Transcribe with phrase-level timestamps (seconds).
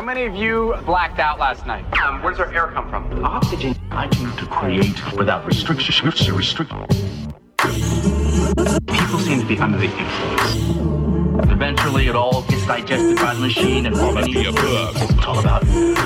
[0.00, 1.84] How many of you blacked out last night?
[2.00, 3.22] Um, where does our air come from?
[3.22, 3.76] Oxygen.
[3.90, 6.06] I came to create without restriction.
[6.06, 6.70] Restrict.
[8.86, 10.99] People seem to be under the influence.
[11.48, 14.96] Eventually, it all gets digested by the machine and all of the above.
[14.96, 15.62] It's all about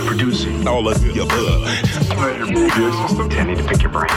[0.07, 0.67] producing.
[0.67, 1.65] All of the above.
[2.17, 4.09] I need to pick your brain.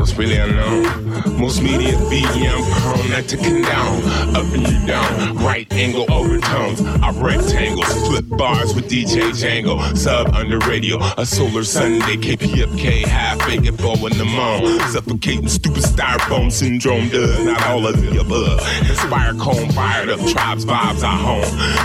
[0.00, 1.38] It's really unknown.
[1.38, 4.36] Most media BM prone not to condone.
[4.36, 5.36] Up and you down.
[5.36, 6.80] Right angle overtones.
[6.80, 8.08] I rectangles.
[8.08, 9.96] Flip bars with DJ Django.
[9.96, 10.98] Sub under radio.
[11.18, 12.16] A solar Sunday.
[12.16, 13.04] KPFK.
[13.06, 14.80] Half baked bow in the moan.
[14.90, 18.60] Suffocating stupid styrofoam syndrome does not all of the above.
[18.88, 20.20] Inspire cone fired up.
[20.64, 21.42] Vibes I home.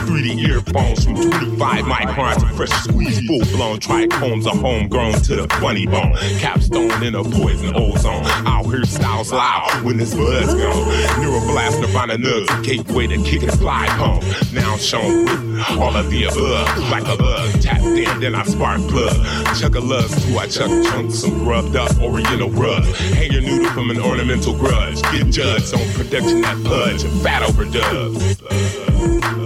[0.08, 3.26] 3D earphones from 25 microns to fresh squeeze.
[3.26, 6.16] Full blown trichomes are homegrown to the funny bone.
[6.40, 8.26] Capstone in a poison ozone.
[8.46, 10.92] Out here styles loud when this buzz gone.
[11.22, 14.24] Neuroblast, Nirvana nugs, a gateway to kick and fly home.
[14.54, 16.78] Now shown with all of the above.
[16.90, 19.16] Like a bug, tapped in, then I spark plug.
[19.58, 22.84] Chuck a love to I chuck chunks, some rubbed up oriental rug.
[23.16, 25.02] Hang your noodle from an ornamental grudge.
[25.04, 27.04] Get judged on production that pudge.
[27.24, 28.65] Fat overdubs.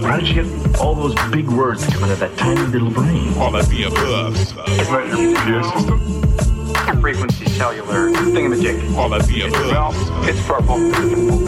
[0.02, 2.90] How did you get all those big words to come out of that tiny little
[2.90, 3.32] brain?
[3.38, 4.34] All that the above.
[4.90, 7.00] Right in your computer system.
[7.00, 8.96] Frequency cellular thingamajig.
[8.96, 9.70] All of the above.
[9.70, 10.78] Well, it's purple.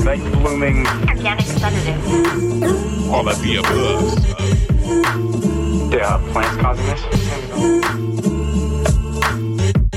[0.05, 0.87] Night blooming.
[1.09, 2.03] Organic sedative.
[3.11, 4.19] All of the above.
[5.93, 7.03] Yeah, plants causing this?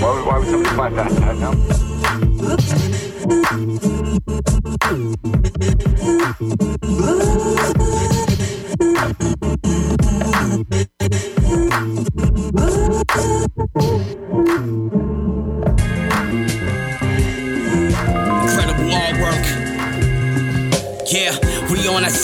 [0.01, 1.11] Why would, why would somebody plant that?
[1.11, 3.11] I don't know.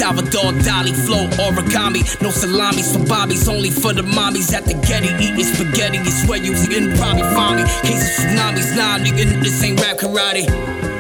[0.02, 2.02] Salvador Dali flow origami.
[2.22, 3.00] No salamis for
[3.48, 5.10] only for the mommies at the Getty.
[5.24, 7.64] Eating spaghetti is where you can probably find me.
[7.64, 10.91] Of tsunamis, nah, nigga, this ain't rap karate.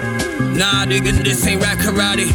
[0.51, 2.27] Nah, nigga, this ain't rap karate.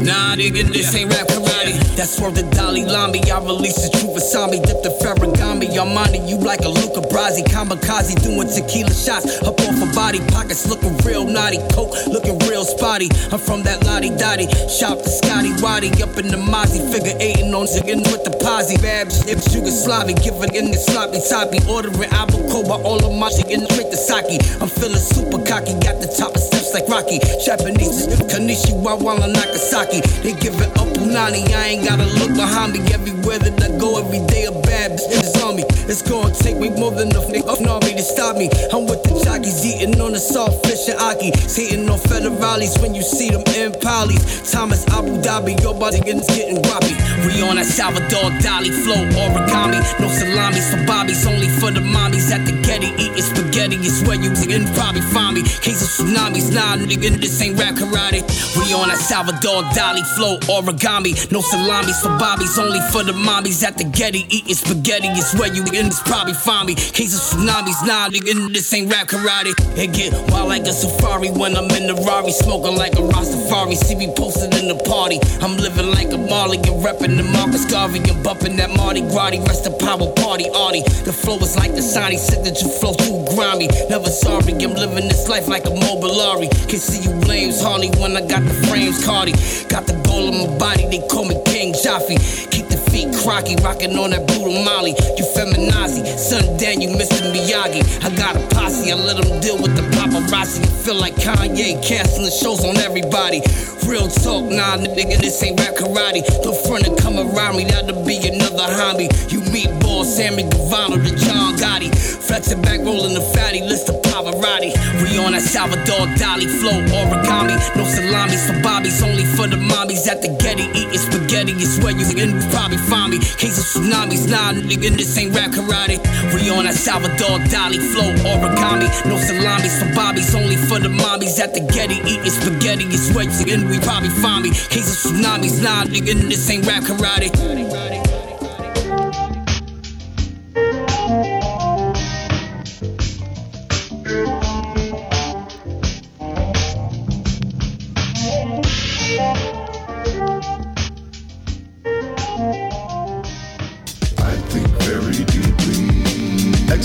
[0.00, 1.76] Nah, nigga, this ain't rap karate.
[1.94, 3.20] That's where the Dalai Lama.
[3.28, 5.68] I release the truth Asami, dip the Ferragami.
[5.76, 7.44] On you like a Luca Brasi.
[7.44, 9.42] Kamikaze doing tequila shots.
[9.44, 11.58] Up off a body, pockets looking real naughty.
[11.76, 13.12] Coke looking real spotty.
[13.30, 14.48] I'm from that Lottie Dottie.
[14.72, 15.92] Shop the Scotty Waddy.
[16.00, 16.80] Up in the Mozzie.
[16.88, 18.80] Figure eightin' on ziggin' with the posse.
[18.80, 20.16] Babs, if Yugoslavia.
[20.16, 21.60] Giving in the sloppy toppy.
[21.68, 22.80] Ordering Abacoa.
[22.80, 24.40] All of my shit in to sake.
[24.62, 25.76] I'm feeling super cocky.
[25.84, 27.18] Got the top of like Rocky.
[27.44, 30.00] Japanese, Kanishi, Wawa, Nagasaki.
[30.22, 31.48] They give it up Unani.
[31.52, 32.80] I ain't gotta look behind me.
[32.92, 35.64] Everywhere that I go, every day a bad bitch is on me.
[35.88, 38.50] It's gonna take me more than enough nigga off me to stop me.
[38.72, 41.32] I'm with the jockeys eating on the soft fish and aki.
[41.48, 44.52] Hating on federales when you see them in polys.
[44.52, 46.92] Thomas Abu Dhabi, your body getting getting guappy.
[47.24, 49.80] We on that Salvador Dali flow origami.
[50.00, 52.92] No salamis for bobbies, only for the mommies at the Getty.
[53.00, 55.42] Eating spaghetti is where you can probably find me.
[55.64, 58.20] Case of tsunamis, nah, nigga, this ain't rap karate.
[58.56, 60.89] We on that Salvador Dali flow origami.
[60.90, 64.26] No salamis for bobbies, only for the mommies at the Getty.
[64.28, 66.74] Eating spaghetti is where you can probably find me.
[66.74, 69.54] Case of tsunamis, nah, nigga, this ain't rap karate.
[69.78, 73.76] It get wild like a safari when I'm in the Rari, smoking like a Rastafari.
[73.76, 75.20] See me posted in the party.
[75.40, 79.38] I'm living like a Marley and repping the Marcus Garvey and bumping that Marty Grotty.
[79.46, 80.82] Rest of power party, Artie.
[81.06, 83.68] The flow is like the Sonny signature flow too grimy.
[83.88, 86.50] Never sorry, I'm living this life like a Mobilari.
[86.68, 89.38] Can see you blames Harley when I got the frames Cardi.
[89.70, 92.16] Got the goal in my body, they call me King Jaffe.
[92.50, 94.94] Keep the feet crocky, rocking on that brutal Molly.
[95.16, 97.22] You feminazi, son Dan, you Mr.
[97.32, 97.82] Miyagi.
[98.04, 100.66] I got a posse, I let them deal with the paparazzi.
[100.84, 103.40] Feel like Kanye canceling shows on everybody.
[103.86, 106.22] Real talk, nah, nigga, this ain't rap karate.
[106.42, 109.08] Don't front and come around me, that'll be another hobby.
[109.28, 111.90] You meet boss Sammy Gravano to John Gotti.
[112.26, 114.74] Flexing back, rolling the fatty, list of Pavarotti.
[115.02, 117.56] We on that Salvador Dali flow origami.
[117.76, 120.64] No salamis for bobbies, only for the mommies at the Getty.
[120.78, 123.18] Eating spaghetti is where you can probably find me.
[123.18, 125.98] Case of tsunamis, nah, nigga, this ain't rap karate.
[126.34, 128.88] We on that Salvador Dali flow origami.
[129.06, 132.00] No salamis for bobbies, only for the mommies at the Getty.
[132.08, 134.50] Eating spaghetti is where you can we probably find me.
[134.50, 137.99] Case of tsunamis, nah, nigga, this ain't rap karate.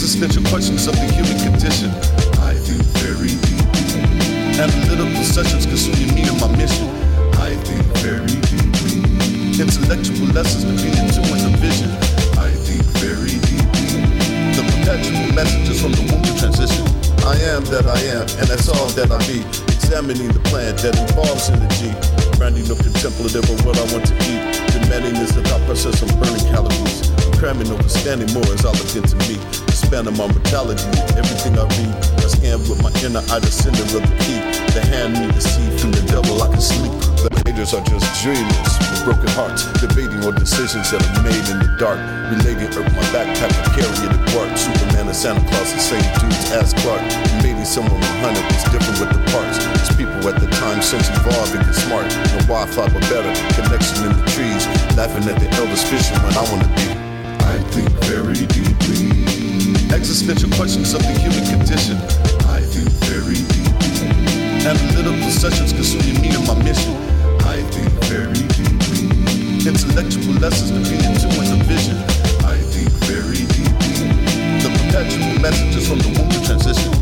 [0.05, 1.89] existential questions of the human condition.
[2.45, 4.05] I think very deeply.
[4.53, 6.85] Analytical sessions concerning me and my mission.
[7.41, 9.01] I think very deeply.
[9.57, 11.89] Intellectual lessons between the two and the vision.
[12.37, 14.05] I think very deeply.
[14.53, 16.85] The perpetual messages from the womb to transition.
[17.25, 19.41] I am that I am, and that's all that I be.
[19.73, 21.89] Examining the plan that involves energy.
[22.37, 24.69] Branding the contemplative of what I want to eat.
[24.69, 27.09] Demanding is the thought process of burning calories.
[27.41, 29.64] Cramming, understanding more is all it's to me.
[29.75, 30.87] Expanding my mortality,
[31.19, 31.91] everything I read.
[32.23, 34.39] I scan with my inner eye, the sender of the key.
[34.71, 36.95] The hand me the seed from the devil, I can sleep.
[37.19, 41.59] The haters are just dreamers with broken hearts, debating on decisions that are made in
[41.59, 41.99] the dark.
[42.31, 44.15] Relating earth, my backpack, I carry it.
[44.55, 47.03] Superman and Santa Claus, the same dudes as Clark.
[47.43, 49.59] Maybe someone behind it was different with the parts.
[49.59, 52.07] These people at the time since evolved and get smart.
[52.31, 54.63] No Wi-Fi, but better connection in the trees.
[54.95, 56.87] Laughing at the elders fishing when I wanna be.
[57.43, 59.24] I think very deeply.
[59.95, 61.95] Existential questions of the human condition.
[62.51, 64.67] I think very deeply.
[64.67, 66.93] Analytical sessions consuming me and my mission.
[67.47, 69.07] I think very deeply.
[69.65, 71.95] Intellectual lessons to be into in the vision.
[72.43, 74.11] I think very deeply.
[74.59, 76.94] The perpetual messages from the womb transition.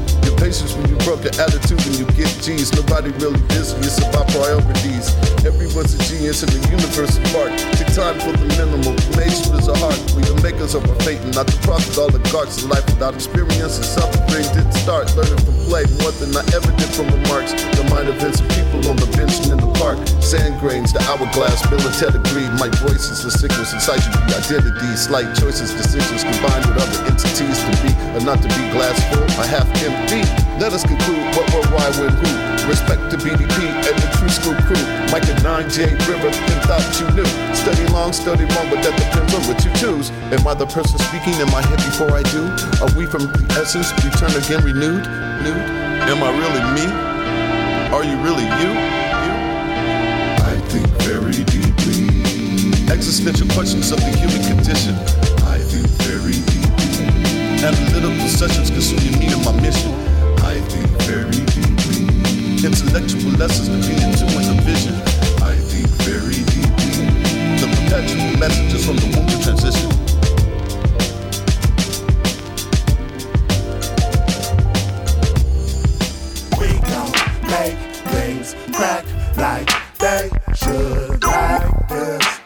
[0.43, 2.67] Patience when you broke your attitude when you get G's.
[2.75, 5.15] Nobody really busy, it's about priorities.
[5.47, 7.55] Everyone's a genius in the universe apart.
[7.79, 8.91] Take time for the minimal.
[9.15, 9.95] Nation is a heart.
[10.11, 12.59] We the makers of our fate and not the profit oligarchs.
[12.67, 15.15] Life without experience and suffering didn't start.
[15.15, 17.54] Learning from play more than I ever did from remarks.
[17.75, 18.18] The mind of
[18.56, 19.98] people on the bench and in the park.
[20.21, 22.51] Sand grains, the hourglass, military greed.
[22.60, 24.89] My voices, the signals inside you, the identity.
[24.95, 29.24] Slight choices, decisions combined with other entities to be or not to be glass full
[29.24, 30.24] or half empty.
[30.60, 32.31] Let us conclude what, where, why, when, who.
[32.69, 34.80] Respect to BDP and the true school crew.
[35.12, 37.27] Mike and 9J River, then thought you knew.
[37.54, 40.12] Study long, study wrong, but that depends on what you choose.
[40.31, 42.48] Am I the person speaking in my head before I do?
[42.80, 45.04] Are we from the essence, return again renewed?
[45.44, 45.62] Nude?
[46.05, 46.85] Am I really me?
[47.95, 48.69] Are you really you?
[49.23, 49.33] You?
[50.44, 52.91] I think very deeply.
[52.91, 54.95] Existential questions of the human condition.
[55.47, 57.63] I think very deeply.
[57.63, 59.95] Analytical sessions consuming me and my mission.
[60.44, 62.11] I think very deeply.
[62.67, 64.95] Intellectual lessons to be into in the vision.
[65.41, 67.07] I think very deeply.
[67.63, 70.12] The perpetual messages from the womb to transition.
[77.53, 77.77] Make
[78.13, 79.05] things crack
[79.38, 79.69] like
[80.00, 82.39] they should like this.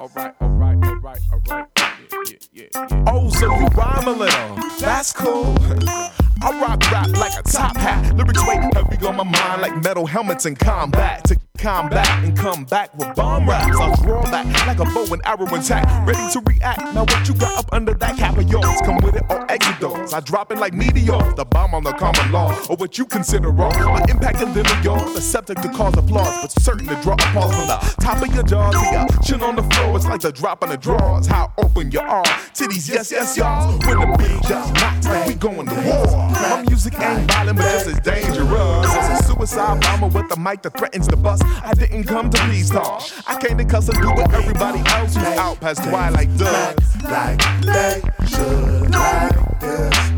[0.00, 1.66] Alright, alright, alright, alright.
[1.76, 1.84] Yeah,
[2.30, 3.04] yeah, yeah, yeah.
[3.06, 4.56] Oh, so you rhyme a little.
[4.80, 5.56] That's cool.
[6.42, 8.14] I rock rap like a top hat.
[8.14, 11.24] Lyrics weigh heavy on my mind like metal helmets in combat.
[11.24, 13.76] To combat and come back with bomb raps.
[13.78, 15.86] I'll draw back like a bow and arrow intact.
[16.06, 16.80] Ready to react.
[16.94, 18.80] Now what you got up under that cap of yours?
[18.84, 20.12] Come with it or exit doors.
[20.12, 21.34] I drop it like meteors.
[21.34, 22.56] The bomb on the common law.
[22.68, 23.72] Or what you consider wrong.
[23.72, 25.14] My impact a little yours.
[25.14, 26.42] The subject to cause applause.
[26.42, 28.74] But certain to draw applause from the top of your jaws.
[28.74, 29.96] to your chin on the floor.
[29.96, 31.26] It's like the drop in the drawers.
[31.26, 32.24] How open you are
[32.54, 33.78] to these yes, yes, y'all.
[33.86, 36.06] When the beat just knocks like we going to war.
[36.30, 40.62] My music ain't violent, but just as dangerous as a suicide bomber with a mic
[40.62, 41.42] that threatens to bust.
[41.62, 43.02] I didn't come to please talk.
[43.26, 47.02] I came to cuss and do what everybody else who's out past twilight does.
[47.04, 50.16] Like they should like this.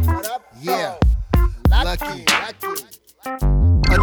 [0.60, 0.96] Yeah.
[1.70, 2.24] Lucky.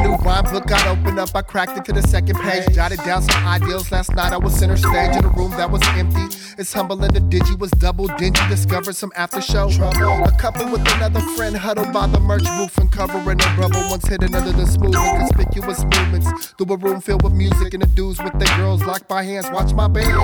[0.02, 1.30] New rhyme book got opened up.
[1.36, 2.74] I cracked it to the second page.
[2.74, 3.92] Jotted down some ideals.
[3.92, 6.26] Last night I was center stage in a room that was empty.
[6.58, 7.14] It's humbling.
[7.14, 8.40] The digi was double dingy.
[8.50, 9.70] Discovered some after show.
[9.70, 14.08] A couple with another friend huddled by the merch booth and covering a rubber once
[14.08, 16.54] hidden under the smooth and conspicuous movements.
[16.58, 19.50] Through a room filled with music and the dudes with their girls locked by hands.
[19.52, 20.16] Watch my band.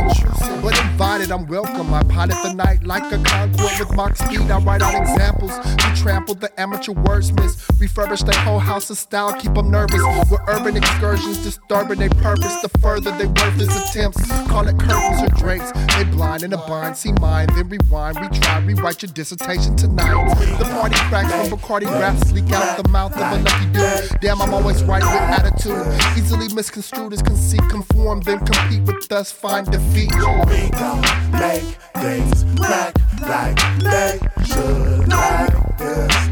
[0.61, 1.93] But invited, I'm welcome.
[1.93, 4.51] I pilot the night like a Concorde with Mach speed.
[4.51, 7.57] I write out examples to trample the amateur wordsmiths.
[7.77, 10.01] Refurbish their whole house of style, keep them nervous.
[10.29, 12.61] With urban excursions disturbing their purpose.
[12.61, 15.71] The further they worthless attempts, call it curtains or drapes.
[15.95, 20.13] They blind in a bind, see mine, then rewind, retry, rewrite your dissertation tonight.
[20.57, 24.21] The party cracks from Bacardi raps leak out the mouth of a lucky dude.
[24.21, 26.17] Damn, I'm always right with attitude.
[26.17, 30.11] Easily misconstrued as conceit, conform, then compete with us, find defeat.
[30.13, 31.01] We gon'
[31.31, 31.63] make
[31.95, 36.31] things crack like they should like this.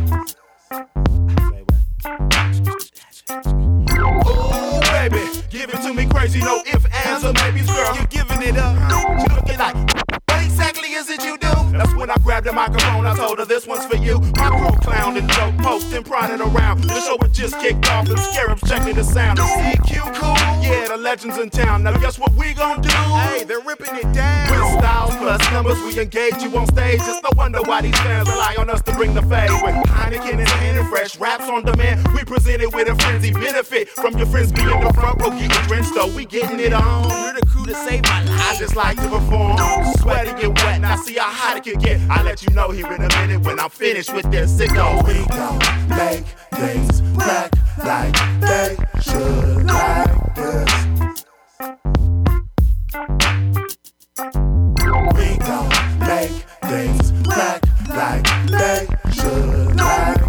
[3.31, 5.21] Ooh, baby,
[5.51, 7.95] give it to me crazy, no if, ands, or maybes, girl.
[7.95, 8.75] You're giving it up.
[9.35, 11.48] Looking like, what exactly is it you do?
[11.79, 14.19] That's when I grabbed the microphone, I told her this one's for you.
[14.35, 16.83] My crew clowned and joke, posting, prodding around.
[16.83, 19.37] The show had just kicked off, and Scarabs checking the sound.
[19.37, 20.35] The CQ cool?
[20.61, 21.83] Yeah, the legends in town.
[21.83, 22.89] Now guess what we gon' do?
[22.89, 24.51] Hey, they're ripping it down.
[24.51, 26.99] With styles plus numbers, we engage you on stage.
[26.99, 29.49] It's no wonder why these fans rely on us to bring the fade.
[29.49, 33.31] With Heineken in hand and fresh raps on demand, we present it with a frenzy
[33.31, 37.09] benefit from your friends being the front row, getting drenched, so we getting it on.
[37.09, 38.41] You're the crew to save my life.
[38.41, 39.57] I just like to perform,
[40.01, 42.01] sweaty and wet, and I see how hot it can it get.
[42.09, 44.51] I'll let you know here in a minute when I'm finished with this.
[44.51, 45.05] Sicko.
[45.07, 45.59] We gon'
[45.89, 50.85] make things back like they should like this.
[55.15, 56.31] We gon' make
[56.69, 60.28] things back like they should like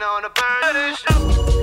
[0.00, 0.30] another
[0.96, 1.57] sack, I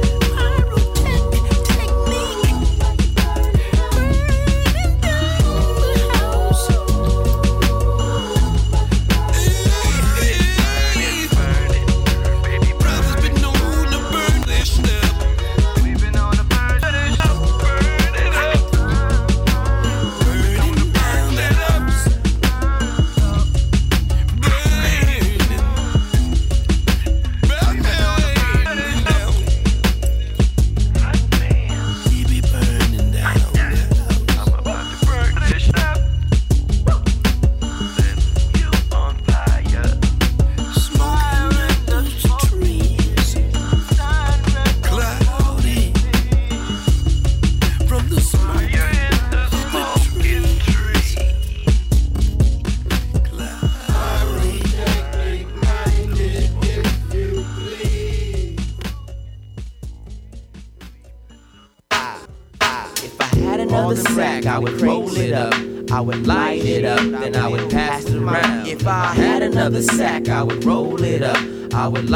[71.85, 72.14] I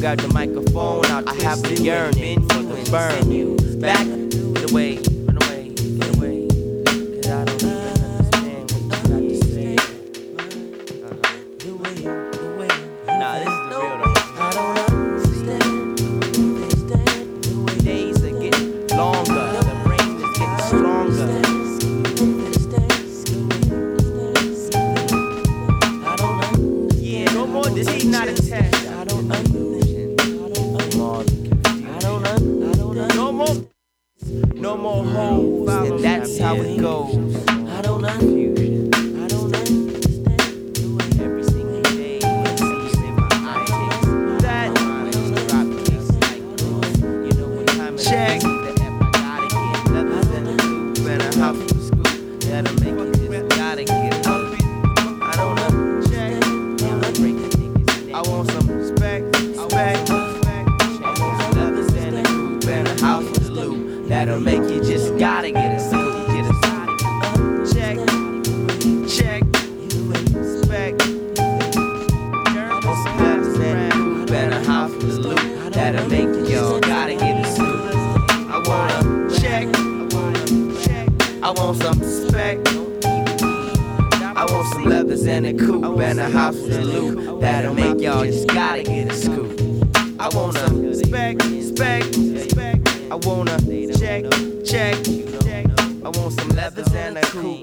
[0.00, 1.28] got the microphone out.
[1.28, 3.19] I have the yearning for the burn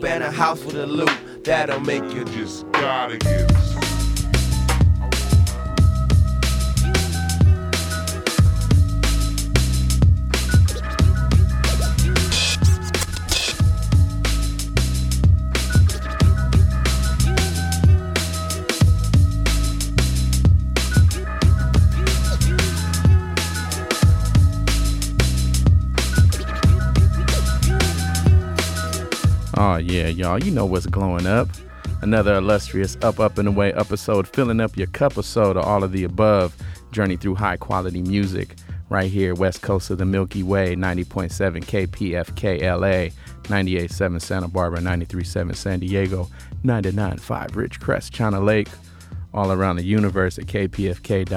[0.08, 1.12] and a house with a loop.
[1.44, 3.87] That'll make you just gotta get
[29.60, 30.38] Oh yeah, y'all.
[30.44, 31.50] You know what's glowing up.
[32.04, 35.92] Another illustrious Up Up and Away episode, filling up your cup of soda, all of
[35.92, 36.56] the above.
[36.92, 38.56] Journey through high quality music
[38.90, 43.10] right here, west coast of the Milky Way, 90.7 KPFK LA,
[43.48, 46.30] 98.7 Santa Barbara, 93.7 San Diego,
[46.64, 48.70] 99.5 Ridgecrest, China Lake,
[49.34, 51.32] all around the universe at kpfk.org.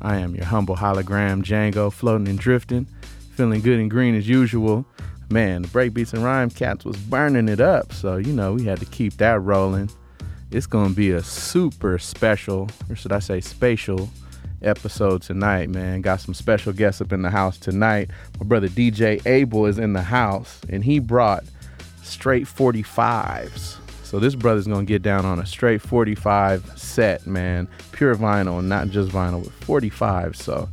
[0.00, 2.86] I am your humble hologram, Django, floating and drifting,
[3.34, 4.86] feeling good and green as usual.
[5.34, 8.78] Man, the Breakbeats and Rhyme Cats was burning it up, so you know we had
[8.78, 9.90] to keep that rolling.
[10.52, 14.08] It's gonna be a super special, or should I say spatial,
[14.62, 16.02] episode tonight, man.
[16.02, 18.10] Got some special guests up in the house tonight.
[18.38, 21.42] My brother DJ Abel is in the house, and he brought
[22.04, 23.78] straight 45s.
[24.04, 27.66] So this brother's gonna get down on a straight 45 set, man.
[27.90, 30.36] Pure vinyl, not just vinyl, with 45.
[30.36, 30.68] So,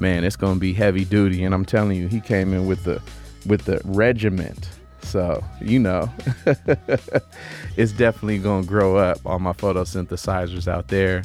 [0.00, 1.44] man, it's gonna be heavy duty.
[1.44, 3.00] And I'm telling you, he came in with the
[3.46, 4.68] with the regiment.
[5.02, 6.10] So, you know,
[7.76, 9.18] it's definitely gonna grow up.
[9.24, 11.22] All my photosynthesizers out there.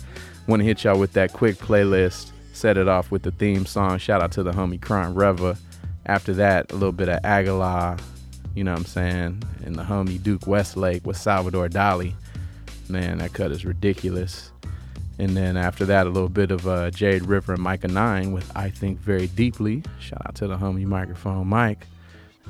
[0.48, 2.32] Want to hit y'all with that quick playlist.
[2.54, 3.98] Set it off with the theme song.
[3.98, 5.58] Shout out to the homie Crime Reva.
[6.06, 7.98] After that, a little bit of Aguilar,
[8.54, 9.44] you know what I'm saying?
[9.66, 12.14] And the homie Duke Westlake with Salvador Dali.
[12.88, 14.52] Man, that cut is ridiculous.
[15.18, 18.50] And then after that, a little bit of uh, Jade River and Micah Nine with
[18.56, 19.84] I Think Very Deeply.
[20.00, 21.88] Shout out to the homie microphone Mike.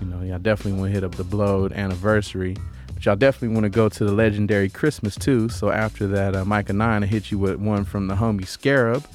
[0.01, 2.58] You know, y'all definitely want to hit up the Blowed anniversary.
[2.93, 5.49] But y'all definitely want to go to the legendary Christmas too.
[5.49, 9.05] So after that, uh, Micah Nine, I hit you with one from the homie Scarab,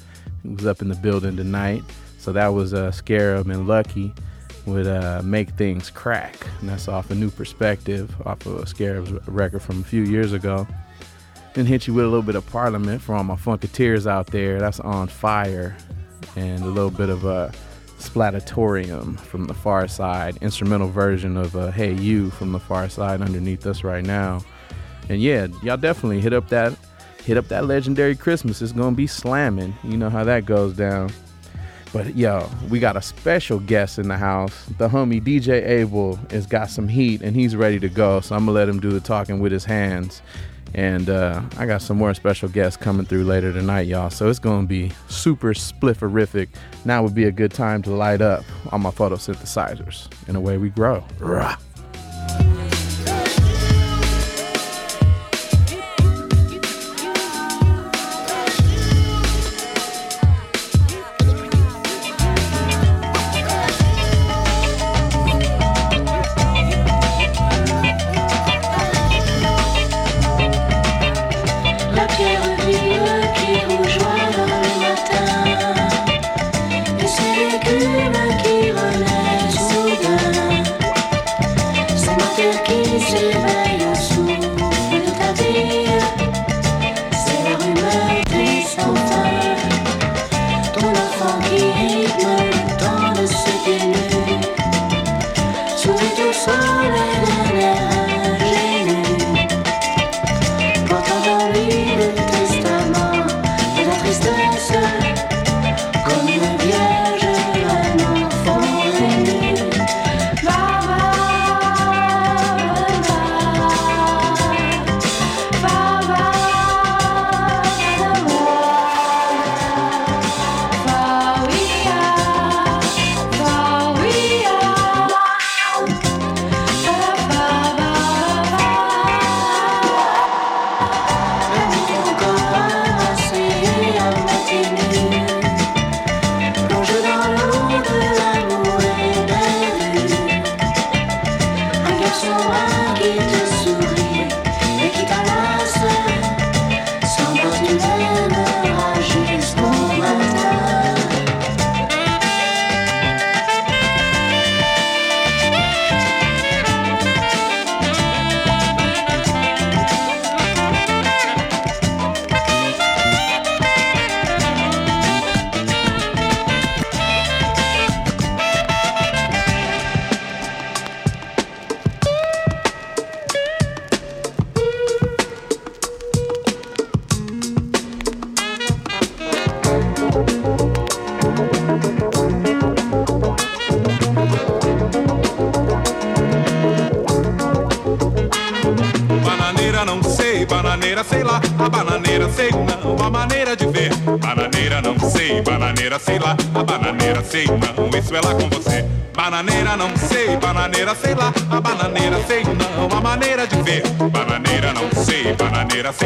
[0.43, 1.83] who was up in the building tonight.
[2.17, 4.13] So that was uh, Scarab and Lucky
[4.65, 6.35] would uh, make things crack.
[6.59, 10.67] And that's off a new perspective, off of Scarab's record from a few years ago.
[11.53, 14.59] Then hit you with a little bit of Parliament for all my Funketeers out there.
[14.59, 15.75] That's on fire.
[16.35, 17.51] And a little bit of a
[18.01, 23.21] Splatatorium from the far side, instrumental version of uh, Hey You from the far side
[23.21, 24.41] underneath us right now.
[25.09, 26.77] And yeah, y'all definitely hit up that
[27.23, 28.61] hit up that legendary Christmas.
[28.61, 29.75] It's gonna be slamming.
[29.83, 31.11] You know how that goes down.
[31.93, 34.65] But yo, we got a special guest in the house.
[34.77, 38.21] The homie DJ Abel has got some heat and he's ready to go.
[38.21, 40.21] So I'm gonna let him do the talking with his hands.
[40.73, 44.09] And uh, I got some more special guests coming through later tonight, y'all.
[44.09, 46.49] So it's gonna be super splifferific.
[46.85, 50.07] Now would be a good time to light up on my photosynthesizers.
[50.27, 51.03] And way we grow.
[51.19, 51.57] Rah.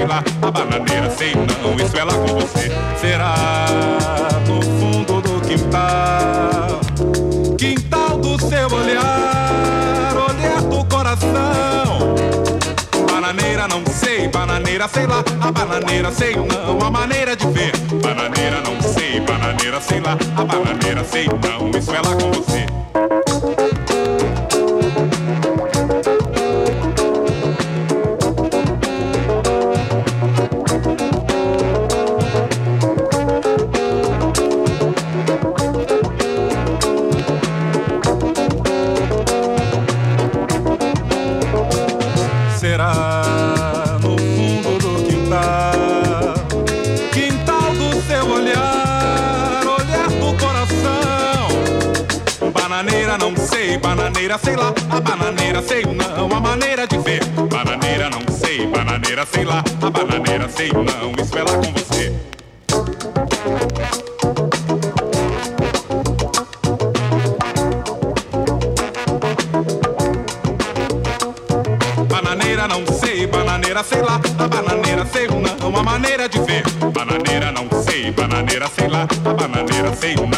[0.06, 2.72] Lá, a bananeira sei não, isso é lá com você.
[3.00, 3.36] Será
[4.48, 6.80] no fundo do quintal,
[7.58, 12.16] quintal do seu olhar, olhar do coração.
[13.12, 17.76] Bananeira não sei, bananeira sei lá, a bananeira sei não, a maneira de ver.
[18.02, 22.45] Bananeira não sei, bananeira sei lá, a bananeira sei não, isso é lá com você.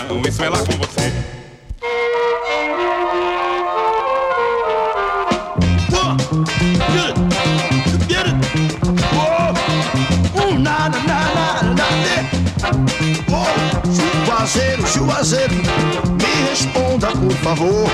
[0.03, 1.13] Não, isso é lá com você.
[14.25, 17.89] Juazeiro, Juazeiro, me responda por favor.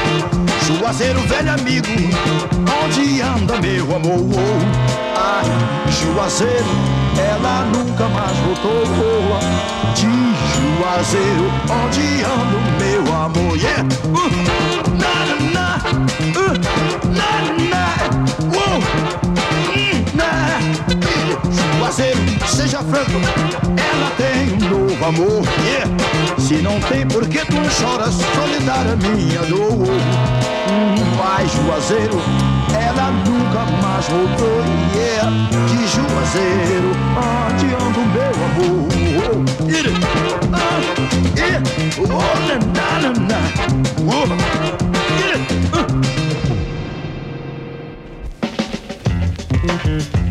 [0.67, 1.87] Juazeiro, velho amigo,
[2.85, 4.29] onde anda meu amor?
[5.17, 5.41] Ah,
[5.89, 6.65] Juazeiro,
[7.17, 8.83] ela nunca mais voltou.
[9.95, 10.07] De
[10.53, 13.57] Juazeiro, onde ando, meu amor?
[13.57, 13.83] Yeah!
[14.05, 14.29] Uh,
[14.97, 15.13] na,
[15.51, 15.67] na,
[16.39, 16.53] uh,
[17.09, 17.31] na,
[17.69, 17.85] na,
[18.57, 18.79] uh.
[19.75, 19.93] Hum,
[21.79, 23.19] Juazeiro, seja franco,
[23.77, 25.43] ela tem um novo amor.
[25.63, 25.91] Yeah!
[26.39, 28.15] Se não tem, por que tu choras?
[28.35, 29.87] Solidária minha dor.
[30.69, 32.21] Hum, mas Juazeiro,
[32.73, 38.83] ela nunca nunca mais voltou e yeah, é de Juazeiro, onde anda o meu amor.
[50.15, 50.22] Oh,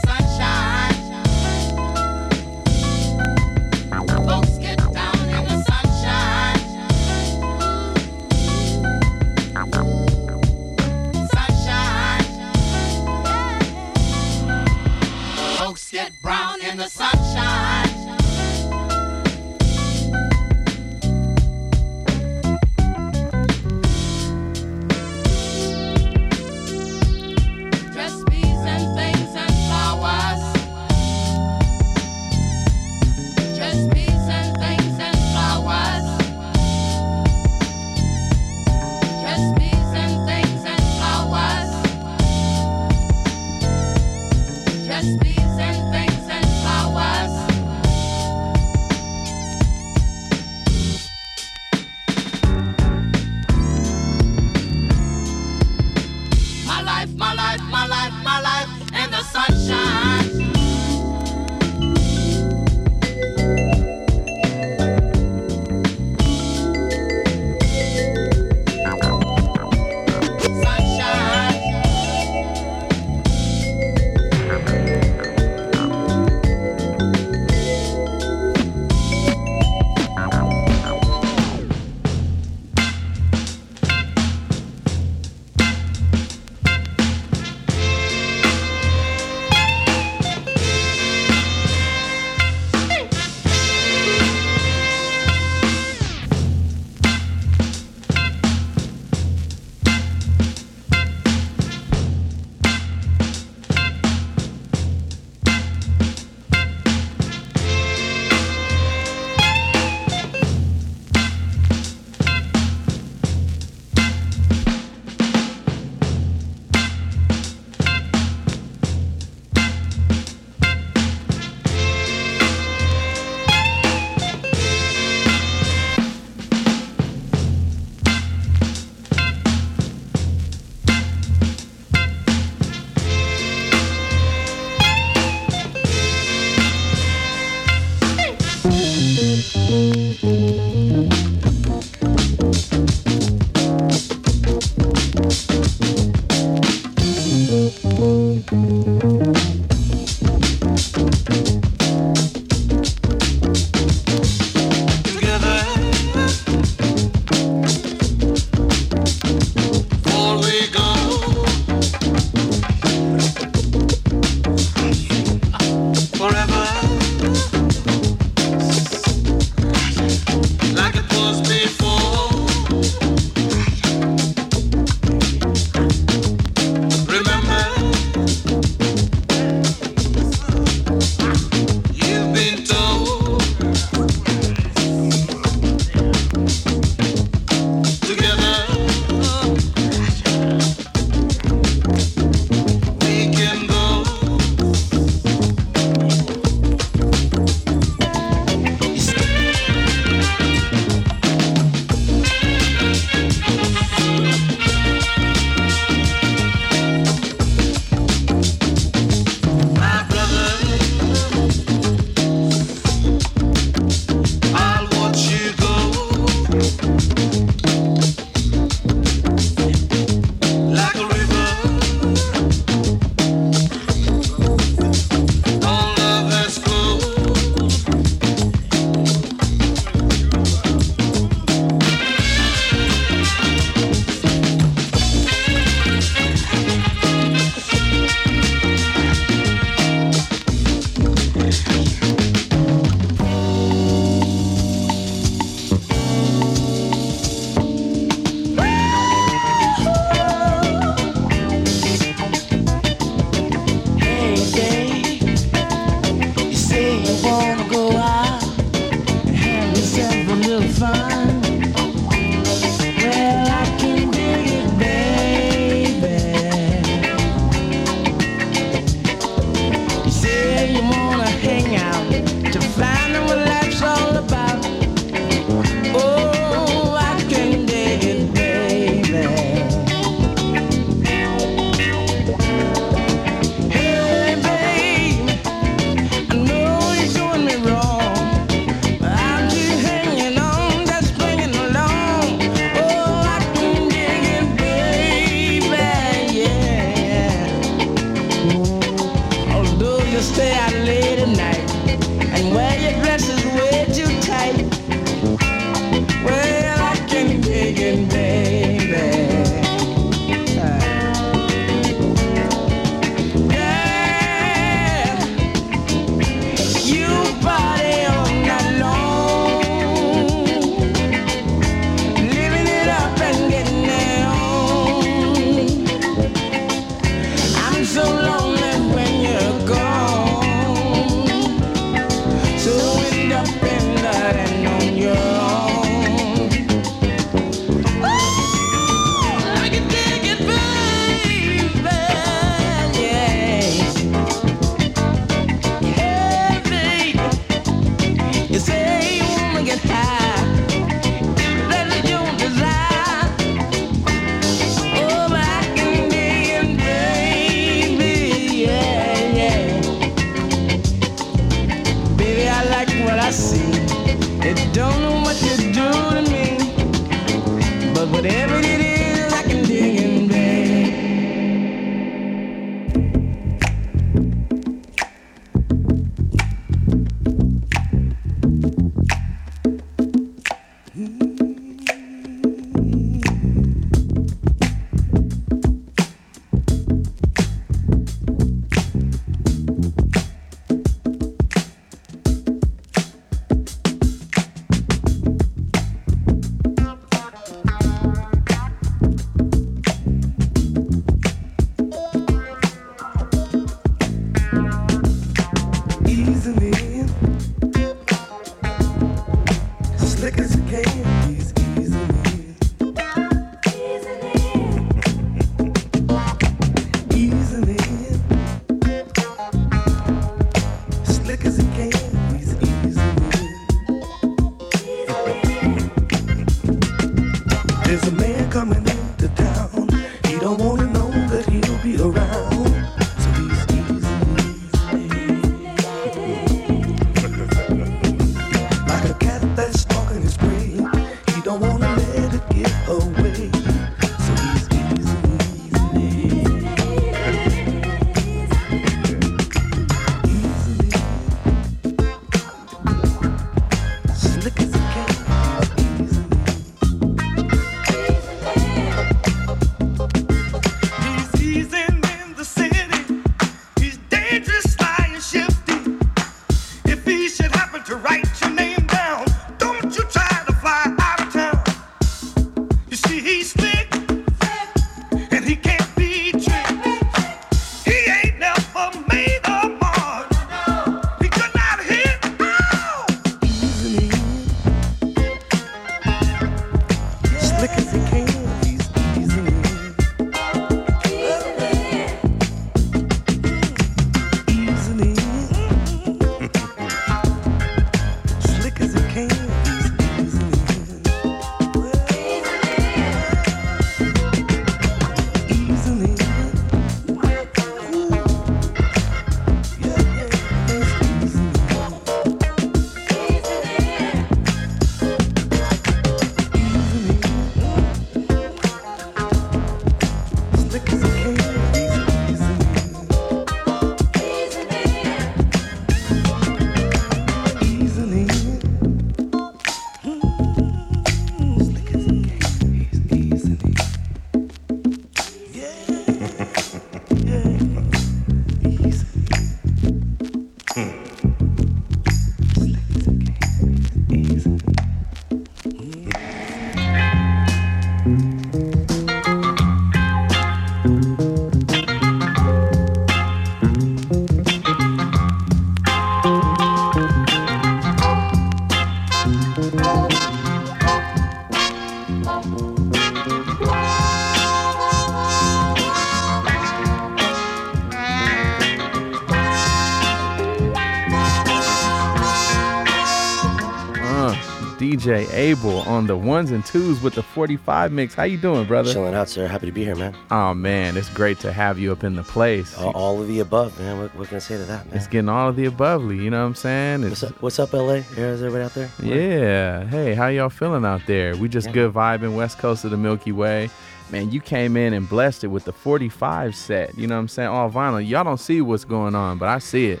[575.46, 578.14] Abel on the ones and twos with the 45 mix.
[578.14, 578.92] How you doing, brother?
[578.92, 579.46] Chilling out, sir.
[579.46, 580.12] Happy to be here, man.
[580.32, 582.76] Oh man, it's great to have you up in the place.
[582.76, 584.00] All, all of the above, man.
[584.00, 584.96] What, what can I say to that, man?
[584.96, 587.04] It's getting all of the abovely, you know what I'm saying?
[587.04, 588.02] It's, What's up, what's up, LA?
[588.16, 588.90] Is everybody out there?
[589.00, 589.86] Yeah.
[589.86, 591.36] Hey, how y'all feeling out there?
[591.36, 591.74] We just Yeah.
[591.74, 593.70] good vibing west coast of the Milky Way.
[594.10, 596.98] Man, you came in and blessed it with the 45 set.
[596.98, 597.50] You know what I'm saying?
[597.50, 598.04] All vinyl.
[598.04, 600.00] Y'all don't see what's going on, but I see it.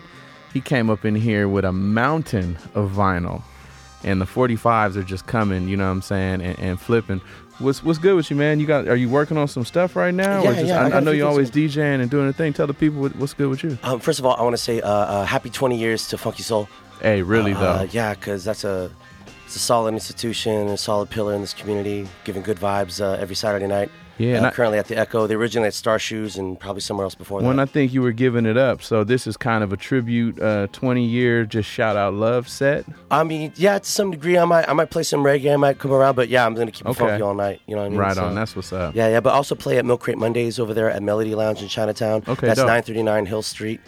[0.52, 3.42] He came up in here with a mountain of vinyl.
[4.06, 7.20] And the 45s are just coming, you know what I'm saying, and, and flipping.
[7.58, 8.60] What's what's good with you, man?
[8.60, 10.42] You got are you working on some stuff right now?
[10.42, 12.32] Yeah, or just yeah, I I, I know you're things always DJing and doing a
[12.32, 12.52] thing.
[12.52, 13.76] Tell the people what, what's good with you.
[13.82, 16.42] Um, first of all, I want to say uh, uh, happy 20 years to Funky
[16.42, 16.68] Soul.
[17.00, 17.82] Hey, really Uh, though.
[17.90, 18.90] yeah, because that's a
[19.46, 23.34] it's a solid institution, a solid pillar in this community, giving good vibes uh, every
[23.36, 23.90] Saturday night.
[24.18, 25.26] Yeah, Uh, and I- currently at the Echo.
[25.26, 27.48] They originally at Star Shoes and probably somewhere else before When that.
[27.48, 30.40] When I think you were giving it up, so this is kind of a tribute,
[30.40, 32.84] uh, 20 year just shout out love set.
[33.10, 35.78] I mean, yeah, to some degree, I might I might play some reggae, I might
[35.78, 36.98] come around, but yeah, I'm gonna keep it Okay.
[37.06, 37.60] funky all night.
[37.66, 37.98] You know what I mean?
[37.98, 38.94] Right on, that's what's up.
[38.94, 41.68] Yeah, yeah, but also play at Milk Crate Mondays over there at Melody Lounge in
[41.68, 42.22] Chinatown.
[42.26, 42.66] Okay, that's dope.
[42.68, 43.80] 939 Hill Street.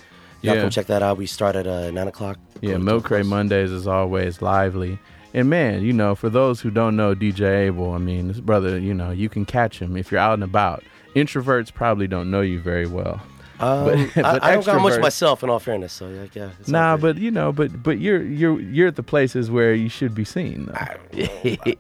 [0.42, 0.60] Y'all Yeah.
[0.60, 1.16] come check that out.
[1.16, 2.36] We start at uh, nine o'clock.
[2.60, 4.98] Yeah, Milk Crate Mondays is always lively.
[5.34, 8.78] And man, you know, for those who don't know DJ Abel, I mean, this brother,
[8.78, 10.82] you know, you can catch him if you're out and about.
[11.14, 13.20] Introverts probably don't know you very well.
[13.60, 15.92] Um, I, I don't got much myself, in all fairness.
[15.92, 16.50] So yeah, yeah.
[16.60, 17.02] it's Nah, good.
[17.02, 20.24] but you know, but but you're you're you're at the places where you should be
[20.24, 20.66] seen.
[20.66, 20.74] Though.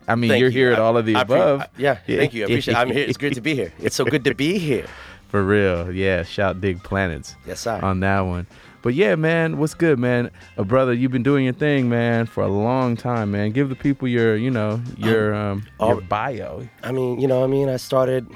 [0.08, 0.50] I, mean, you're you.
[0.50, 1.60] here at I- all of the I above.
[1.60, 2.42] I- yeah, thank you.
[2.42, 2.74] I appreciate.
[2.74, 2.78] it.
[2.78, 3.04] I'm here.
[3.06, 3.72] It's great to be here.
[3.78, 4.86] It's so good to be here.
[5.28, 6.24] For real, yeah.
[6.24, 7.36] Shout Dig Planets.
[7.46, 7.78] Yes, sir.
[7.80, 8.48] On that one.
[8.82, 10.30] But yeah, man, what's good, man?
[10.56, 13.50] A brother, you've been doing your thing, man, for a long time, man.
[13.50, 16.68] Give the people your, you know, your um, all- your bio.
[16.82, 18.26] I mean, you know, I mean, I started.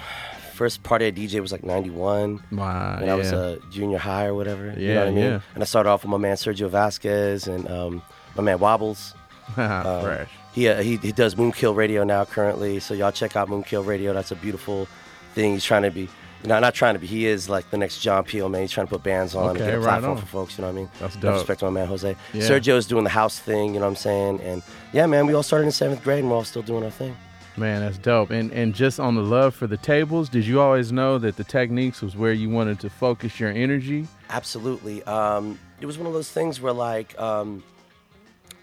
[0.55, 2.40] First party at DJ was like '91.
[2.53, 4.74] Wow, when I was a junior high or whatever.
[4.76, 5.24] you Yeah, know what I mean?
[5.24, 5.40] yeah.
[5.55, 8.03] And I started off with my man Sergio Vasquez and um,
[8.36, 9.14] my man Wobbles.
[9.57, 10.28] Um, Fresh.
[10.55, 14.12] He, uh, he he does Moonkill Radio now currently, so y'all check out Moonkill Radio.
[14.12, 14.86] That's a beautiful
[15.34, 15.55] thing.
[15.55, 16.09] He's trying to be,
[16.43, 17.07] you know, not trying to be.
[17.07, 18.62] He is like the next John Peel, man.
[18.62, 20.18] He's trying to put bands on Okay, and get a right platform on.
[20.18, 20.59] for folks.
[20.59, 20.90] You know what I mean?
[21.01, 21.34] That's dope.
[21.34, 22.16] respect to my man Jose.
[22.32, 22.43] Yeah.
[22.43, 23.74] Sergio's doing the house thing.
[23.74, 24.40] You know what I'm saying?
[24.40, 24.62] And
[24.93, 27.16] yeah, man, we all started in seventh grade and we're all still doing our thing.
[27.57, 28.30] Man, that's dope.
[28.30, 31.45] And and just on the love for the tables, did you always know that the
[31.45, 34.09] Technics was where you wanted to focus your energy?
[34.30, 35.03] Absolutely.
[35.05, 37.62] Um, it was one of those things where, like, um,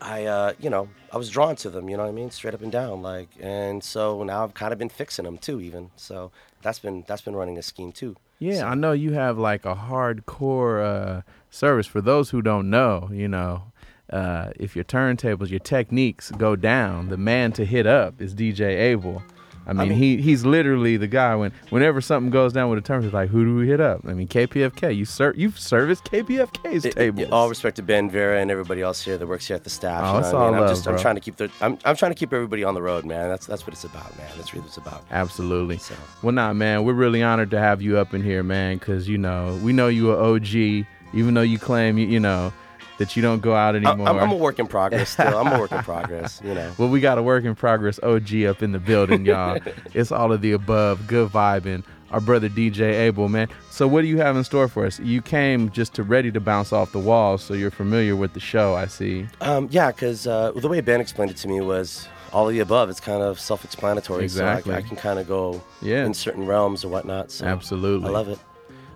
[0.01, 1.87] I, uh, you know, I was drawn to them.
[1.89, 2.31] You know what I mean?
[2.31, 3.01] Straight up and down.
[3.03, 5.61] Like, and so now I've kind of been fixing them too.
[5.61, 6.31] Even so,
[6.61, 8.15] that's been that's been running a scheme too.
[8.39, 11.87] Yeah, I know you have like a hardcore uh, service.
[11.87, 13.63] For those who don't know, you know,
[14.11, 18.61] uh, if your turntables, your Technics go down, the man to hit up is DJ
[18.77, 19.21] Abel.
[19.69, 22.81] I mean, mean- he he's literally the guy when whenever something goes down with a
[22.81, 24.01] turntable, it's like who do we hit up?
[24.07, 24.95] I mean, KPFK.
[24.95, 27.27] You ser- you've serviced KPFK's It- tables.
[27.27, 29.69] it- all respect to Ben Vera and everybody else here that works here at the
[29.69, 30.03] staff.
[30.03, 30.47] Oh, you know it's what I mean?
[30.47, 32.63] all I'm love, just I'm trying to keep the I'm, I'm trying to keep everybody
[32.63, 33.29] on the road, man.
[33.29, 34.27] That's that's what it's about, man.
[34.35, 35.03] That's really what it's about.
[35.11, 35.79] Absolutely.
[36.21, 39.17] Well, nah, man, we're really honored to have you up in here, man, because you
[39.17, 42.51] know we know you are OG, even though you claim you, you know
[42.99, 44.07] that you don't go out I- anymore.
[44.07, 45.35] I'm, I'm a work in progress still.
[45.37, 46.39] I'm a work in progress.
[46.43, 46.71] You know.
[46.77, 49.57] Well, we got a work in progress OG up in the building, y'all.
[49.93, 51.83] it's all of the above, good vibing.
[52.11, 53.49] Our brother DJ Abel, man.
[53.69, 54.99] So, what do you have in store for us?
[54.99, 58.39] You came just to ready to bounce off the walls, so you're familiar with the
[58.39, 58.73] show.
[58.75, 59.27] I see.
[59.41, 62.59] Um, yeah, because uh, the way Ben explained it to me was all of the
[62.61, 62.89] above.
[62.89, 64.23] It's kind of self-explanatory.
[64.23, 64.71] Exactly.
[64.71, 66.05] So I, I can kind of go Yeah.
[66.05, 67.31] in certain realms or whatnot.
[67.31, 68.07] So Absolutely.
[68.07, 68.39] I love it.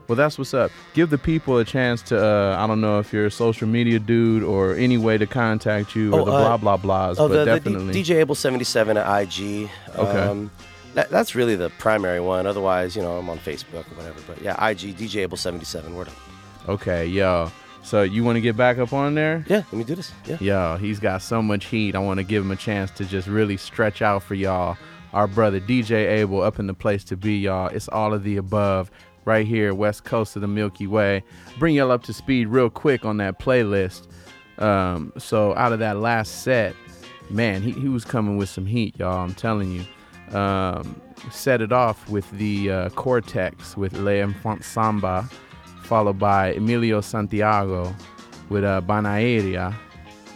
[0.07, 0.69] Well, that's what's up.
[0.93, 2.17] Give the people a chance to.
[2.23, 5.95] Uh, I don't know if you're a social media dude or any way to contact
[5.95, 7.93] you or Oh, the uh, blah blah blahs, Oh, but the, the definitely.
[7.93, 9.69] D- DJ Able 77 at IG.
[9.95, 10.19] Okay.
[10.19, 10.51] Um,
[10.93, 12.45] that, that's really the primary one.
[12.45, 14.19] Otherwise, you know, I'm on Facebook or whatever.
[14.27, 15.95] But yeah, IG DJ Able 77.
[15.95, 16.69] Word up.
[16.69, 17.51] Okay, yo.
[17.81, 19.43] So you want to get back up on there?
[19.49, 20.11] Yeah, let me do this.
[20.25, 20.37] Yeah.
[20.39, 21.95] Yo, he's got so much heat.
[21.95, 24.77] I want to give him a chance to just really stretch out for y'all.
[25.13, 27.67] Our brother DJ Abel up in the place to be, y'all.
[27.67, 28.89] It's all of the above
[29.25, 31.23] right here, west coast of the Milky Way.
[31.59, 34.07] Bring y'all up to speed real quick on that playlist.
[34.57, 36.75] Um, so out of that last set,
[37.29, 39.23] man, he, he was coming with some heat, y'all.
[39.23, 39.85] I'm telling you.
[40.37, 40.99] Um,
[41.31, 45.29] set it off with the uh, Cortex with Le Enfant Samba,
[45.83, 47.93] followed by Emilio Santiago
[48.49, 49.75] with uh, Bananeira,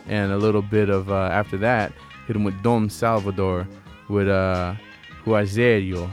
[0.07, 1.91] and a little bit of uh, after that,
[2.27, 3.67] hit him with Dom Salvador
[4.09, 4.75] with uh,
[5.25, 6.09] Juazeiro.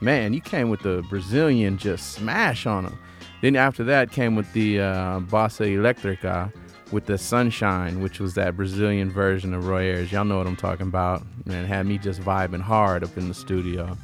[0.00, 2.98] Man, you came with the Brazilian just smash on him.
[3.42, 6.52] Then after that came with the uh, Bossa Electrica
[6.92, 10.10] with the Sunshine, which was that Brazilian version of Roy Ayers.
[10.12, 11.22] Y'all know what I'm talking about.
[11.46, 13.96] And had me just vibing hard up in the studio.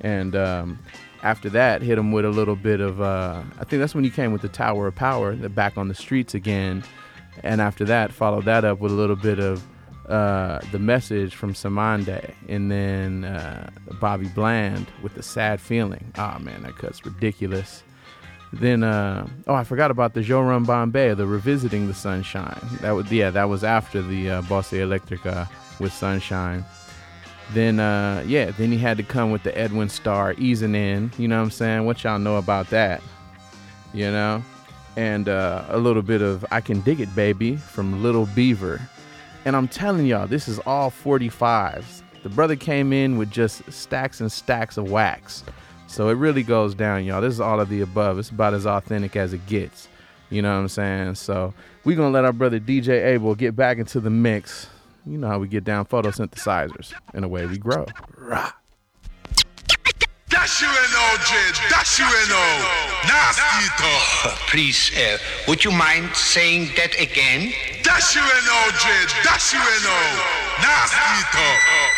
[0.00, 0.78] And um,
[1.22, 4.10] after that, hit him with a little bit of, uh, I think that's when you
[4.10, 6.84] came with the Tower of Power, the back on the streets again.
[7.42, 9.64] And after that, followed that up with a little bit of
[10.08, 16.12] uh, the message from Samande, and then uh, Bobby Bland with the sad feeling.
[16.16, 17.82] Ah man, that cut's ridiculous.
[18.52, 22.58] Then uh, oh, I forgot about the Joran Bombay, the revisiting the Sunshine.
[22.80, 25.48] That was yeah, that was after the uh, Bossa Electrica
[25.78, 26.64] with Sunshine.
[27.52, 31.12] Then uh, yeah, then he had to come with the Edwin Starr easing in.
[31.18, 31.84] You know what I'm saying?
[31.84, 33.02] What y'all know about that?
[33.92, 34.42] You know,
[34.96, 38.80] and uh, a little bit of I Can Dig It Baby from Little Beaver.
[39.44, 42.02] And I'm telling y'all, this is all 45s.
[42.22, 45.44] The brother came in with just stacks and stacks of wax.
[45.86, 47.22] So it really goes down, y'all.
[47.22, 48.18] This is all of the above.
[48.18, 49.88] It's about as authentic as it gets.
[50.30, 51.14] You know what I'm saying?
[51.14, 54.68] So we're going to let our brother DJ Abel get back into the mix.
[55.06, 56.92] You know how we get down photosynthesizers.
[57.14, 57.86] And way, we grow.
[58.16, 58.52] Rah.
[60.28, 61.70] Dash you in, OJ.
[61.70, 63.00] Dash you in, oh.
[63.08, 64.38] Nasty talk.
[64.50, 65.16] Please, uh,
[65.48, 67.52] would you mind saying that again?
[67.82, 69.24] Dash you in, OJ.
[69.24, 70.60] Dash you in, oh.
[70.60, 71.97] Nasty talk.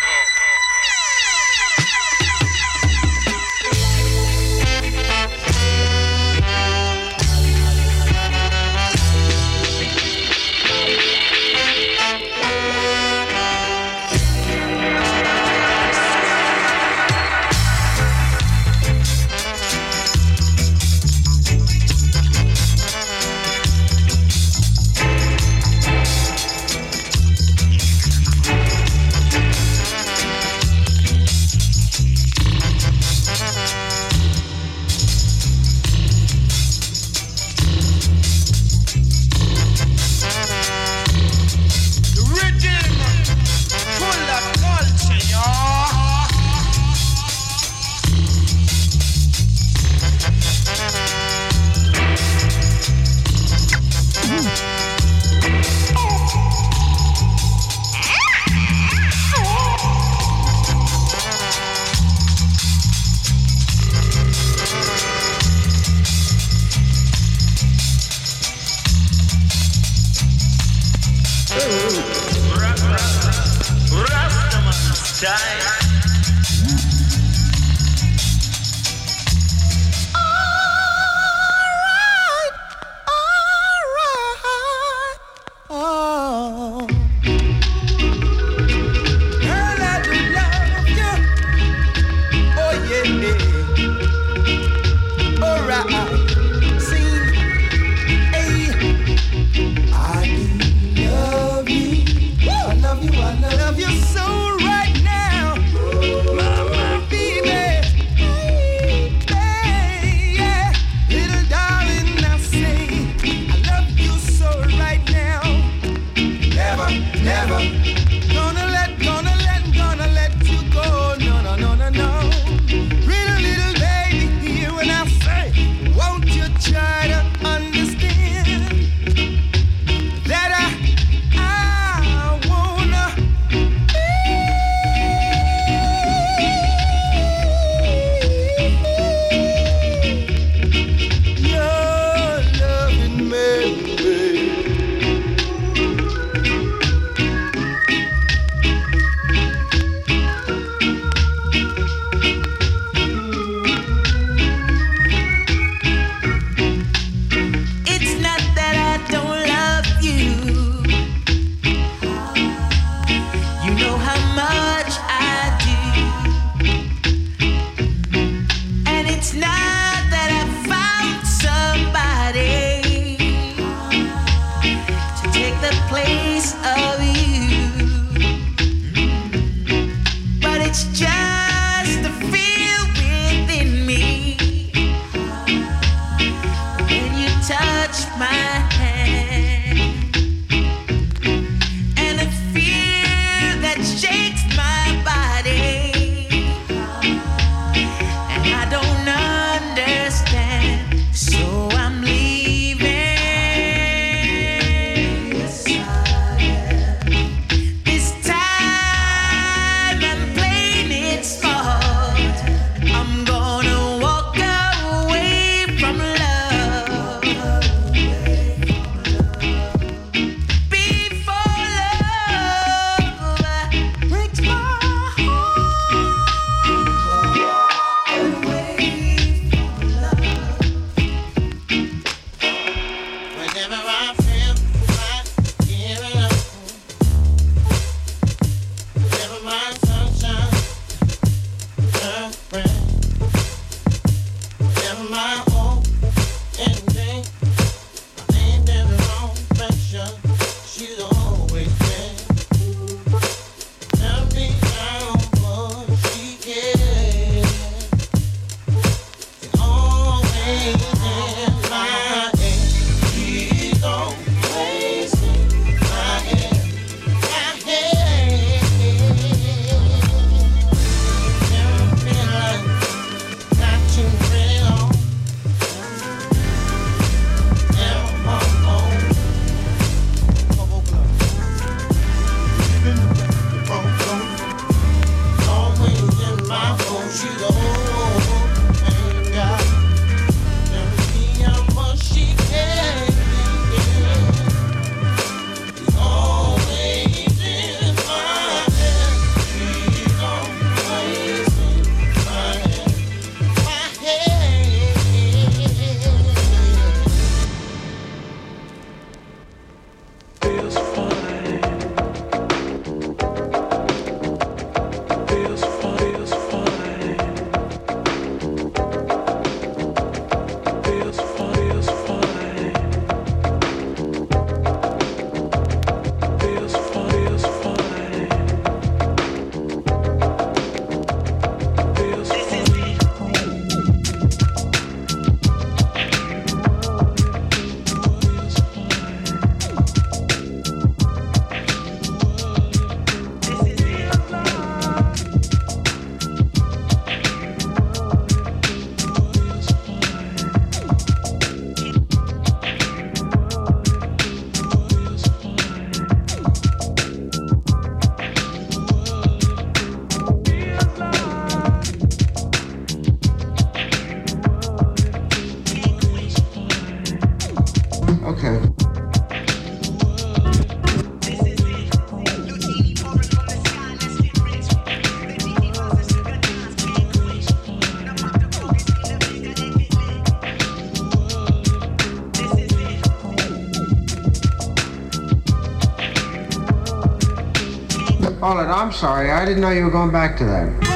[388.73, 389.31] I'm sorry.
[389.31, 390.90] I didn't know you were going back to that.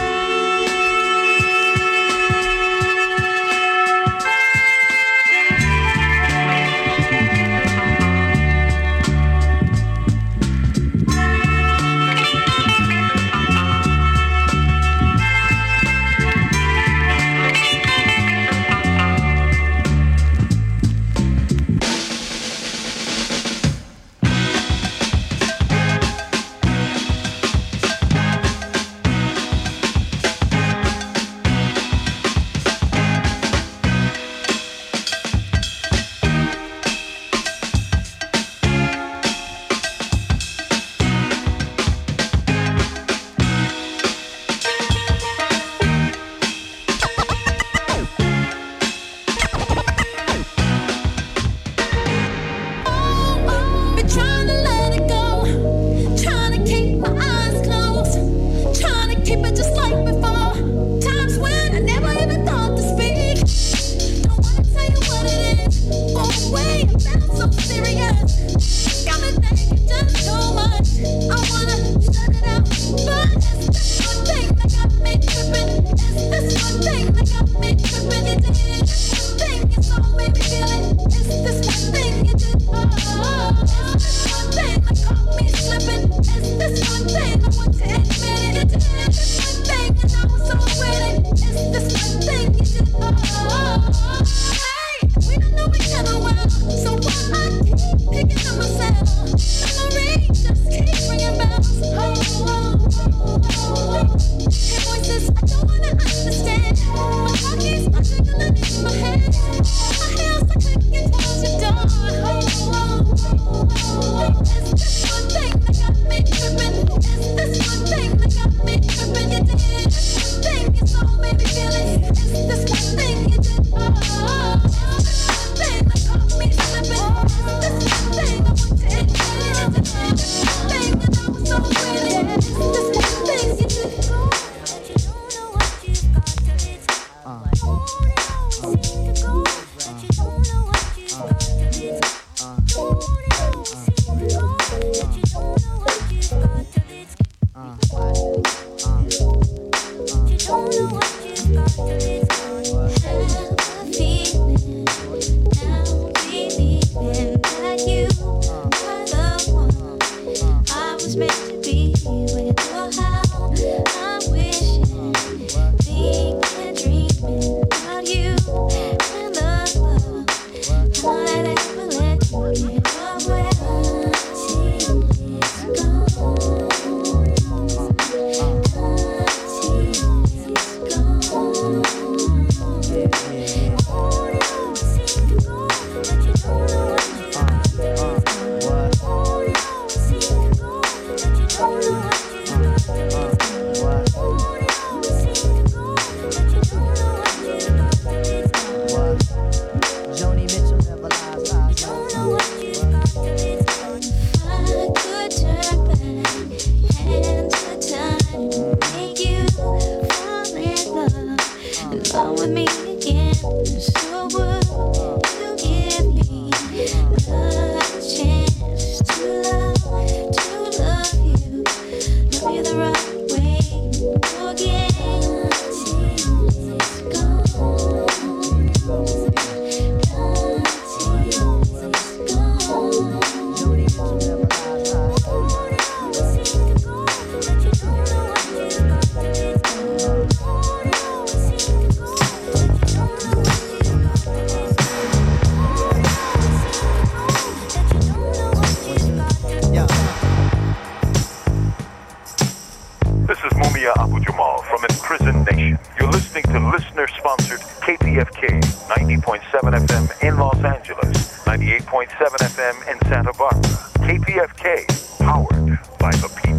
[253.99, 255.79] Abu Jamal from Imprisoned Nation.
[255.99, 263.33] You're listening to listener sponsored KPFK 90.7 FM in Los Angeles, 98.7 FM in Santa
[263.37, 263.61] Barbara.
[264.07, 266.54] KPFK, powered by the people.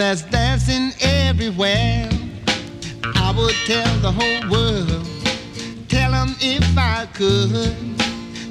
[0.00, 2.08] there's dancing everywhere.
[3.16, 5.06] I would tell the whole world,
[5.88, 7.76] tell them if I could,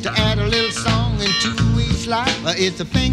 [0.04, 2.40] to add a little song into each life.
[2.56, 3.09] It's a thing.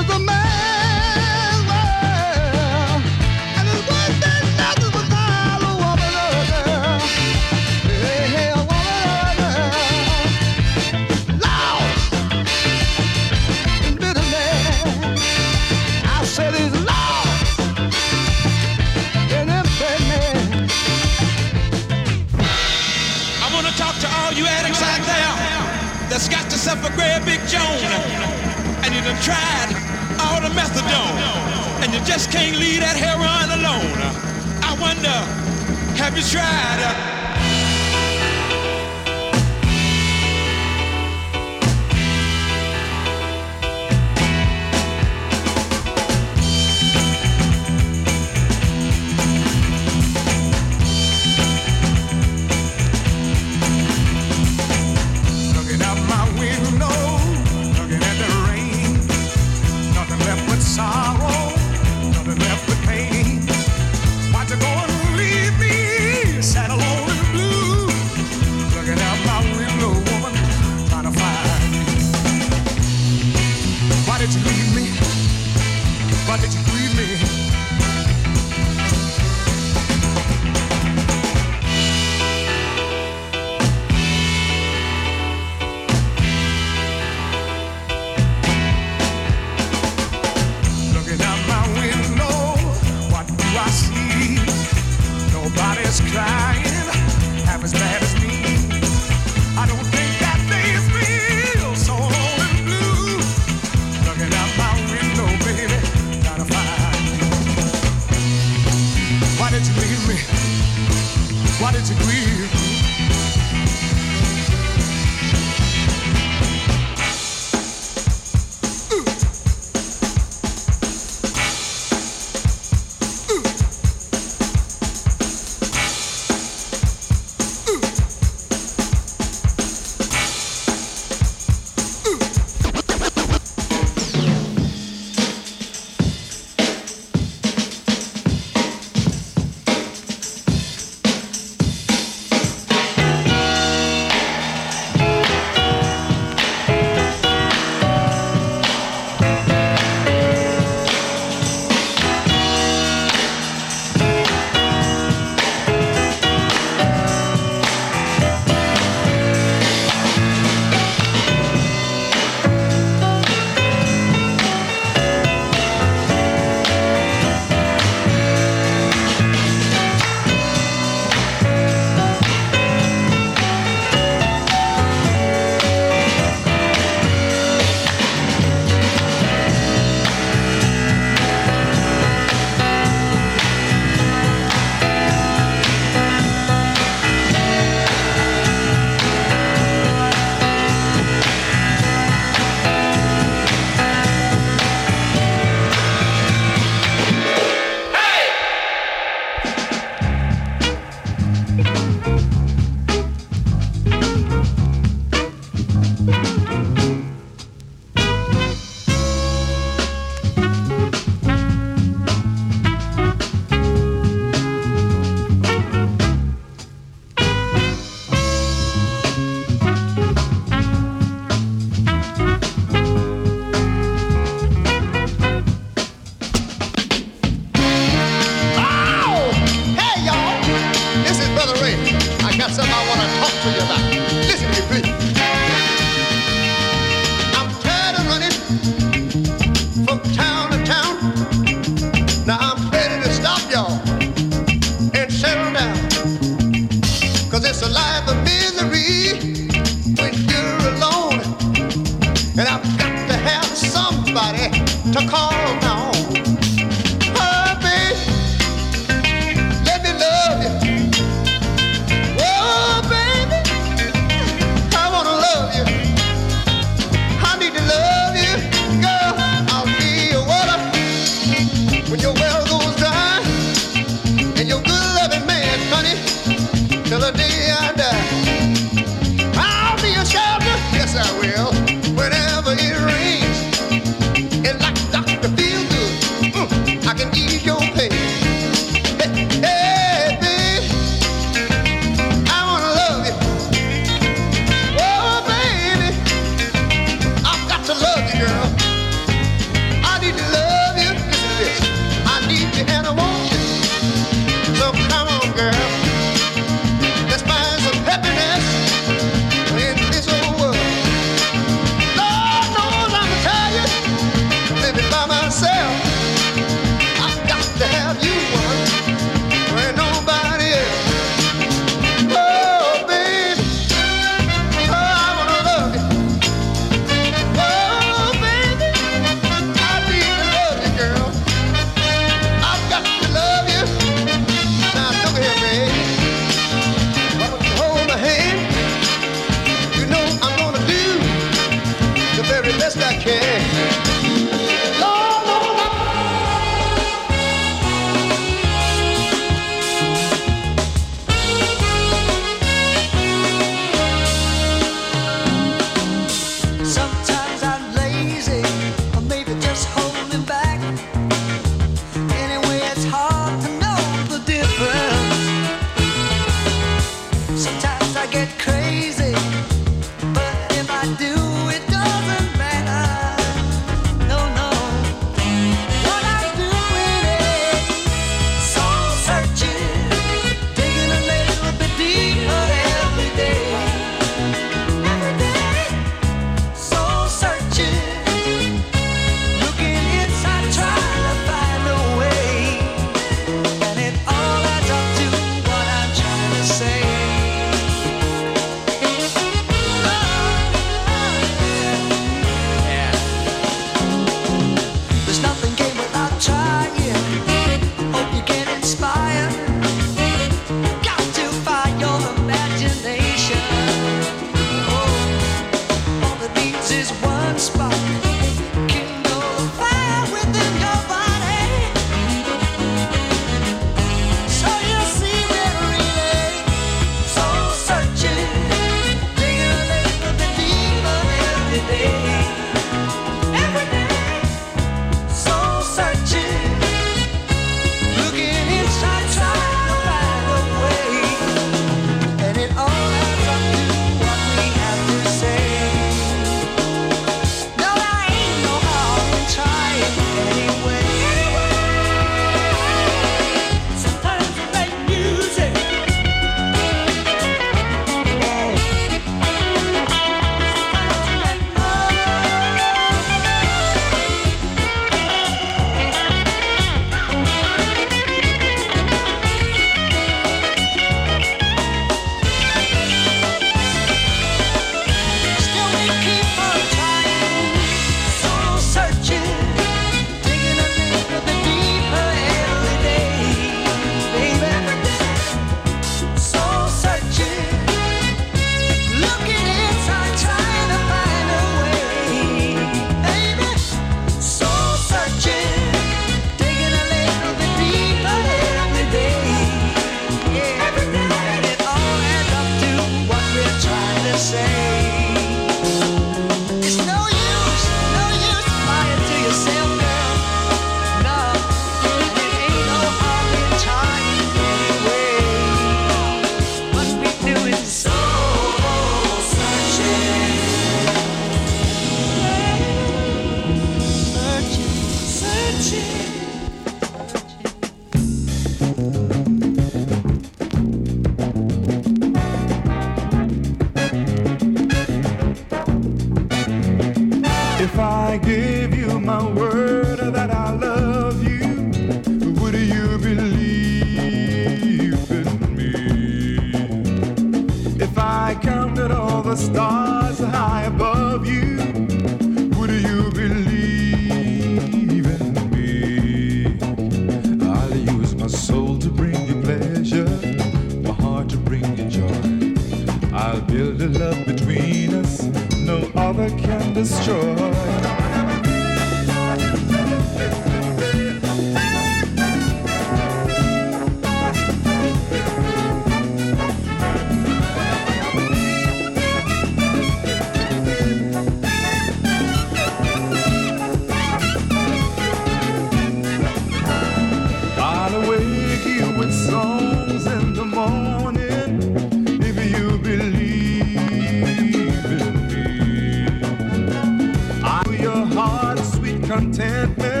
[599.21, 600.00] Contentment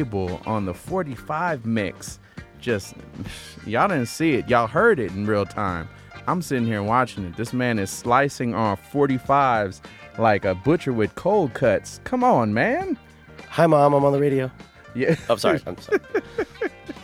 [0.00, 2.18] DJ Abel on the 45 mix.
[2.60, 2.94] Just,
[3.66, 4.48] y'all didn't see it.
[4.48, 5.88] Y'all heard it in real time.
[6.26, 7.36] I'm sitting here watching it.
[7.36, 9.80] This man is slicing off 45s
[10.18, 12.00] like a butcher with cold cuts.
[12.04, 12.98] Come on, man.
[13.48, 13.94] Hi, mom.
[13.94, 14.50] I'm on the radio.
[14.94, 15.16] Yeah.
[15.28, 15.60] I'm sorry.
[15.66, 16.00] I'm sorry.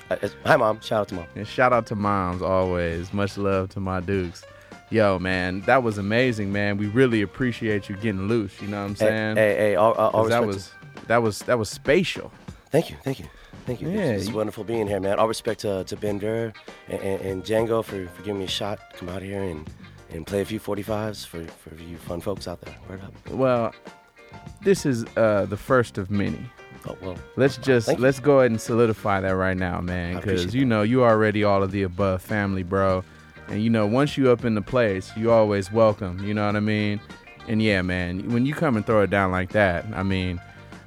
[0.09, 0.79] Uh, Hi, mom.
[0.83, 1.27] Shout out to mom.
[1.35, 3.13] And shout out to moms always.
[3.13, 4.45] Much love to my dukes.
[4.89, 6.77] Yo, man, that was amazing, man.
[6.77, 8.63] We really appreciate you getting loose.
[8.63, 9.35] You know what I'm saying?
[9.37, 10.71] hey, hey, all- all- all 'Cause that was
[11.09, 12.31] that was that was spatial.
[12.71, 13.27] Thank you, thank you,
[13.65, 13.89] thank you.
[13.89, 15.19] Yeah, it's, it's you- wonderful being here, man.
[15.19, 16.53] All respect to, to Ben Ver
[16.89, 18.79] and, and, and Django for, for giving me a shot.
[18.97, 19.69] Come out here and,
[20.11, 22.75] and play a few 45s for, for you fun folks out there.
[22.89, 23.31] Word up.
[23.31, 23.73] Well,
[24.63, 26.41] this is uh, the first of many.
[26.89, 27.17] Oh well.
[27.37, 30.17] Let's just Thank let's go ahead and solidify that right now, man.
[30.17, 33.03] Because you know you already all of the above family, bro.
[33.49, 36.25] And you know once you up in the place, you always welcome.
[36.25, 37.01] You know what I mean?
[37.49, 40.41] And yeah, man, when you come and throw it down like that, I mean,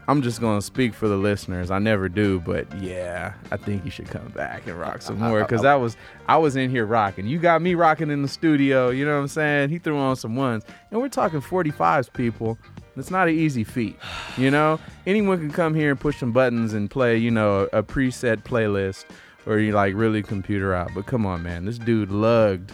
[0.09, 1.69] I'm just gonna speak for the listeners.
[1.69, 5.41] I never do, but yeah, I think you should come back and rock some more.
[5.41, 7.27] Because I was I was in here rocking.
[7.27, 8.89] You got me rocking in the studio.
[8.89, 9.69] You know what I'm saying?
[9.69, 12.57] He threw on some ones, and we're talking 45s, people.
[12.97, 13.99] It's not an easy feat,
[14.35, 14.79] you know.
[15.05, 19.05] Anyone can come here and push some buttons and play, you know, a preset playlist,
[19.45, 20.89] or you like really computer out.
[20.95, 22.71] But come on, man, this dude lugged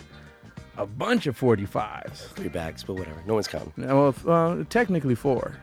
[0.77, 2.29] a bunch of 45s.
[2.29, 3.21] Three bags, but whatever.
[3.27, 3.73] No one's counting.
[3.85, 5.57] Well, uh, technically four.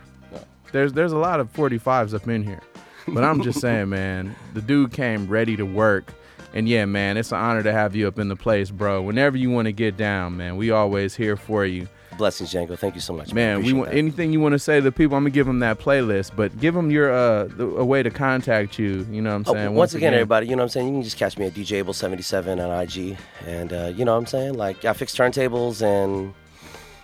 [0.73, 2.61] There's there's a lot of 45s up in here,
[3.09, 6.13] but I'm just saying, man, the dude came ready to work,
[6.55, 9.03] and yeah, man, it's an honor to have you up in the place, bro.
[9.03, 11.89] Whenever you want to get down, man, we always here for you.
[12.19, 12.79] Blessings, Django.
[12.79, 13.33] Thank you so much.
[13.33, 13.97] Man, we want that.
[13.97, 15.17] anything you want to say to the people.
[15.17, 18.11] I'm gonna give them that playlist, but give them your uh the, a way to
[18.11, 19.07] contact you.
[19.11, 19.75] You know what I'm Oh, saying?
[19.75, 20.87] once, again, everybody, you know what I'm saying?
[20.89, 23.17] You can just catch me at DJ Able77 on IG.
[23.47, 24.55] And, uh, you know what I'm saying?
[24.55, 26.35] Like, I fix turntables and,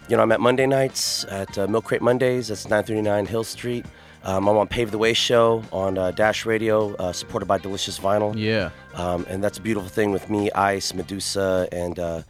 [0.09, 2.49] you know, I'm at Monday nights at uh, Milk Crate Mondays.
[2.49, 3.85] That's 939 Hill Street.
[4.25, 7.99] Um, I'm on Pave the Way show on uh, Dash Radio, uh, supported by Delicious
[7.99, 8.35] Vinyl.
[8.37, 8.71] Yeah.
[8.95, 12.23] Um, and that's a beautiful thing with me, Ice, Medusa, and uh,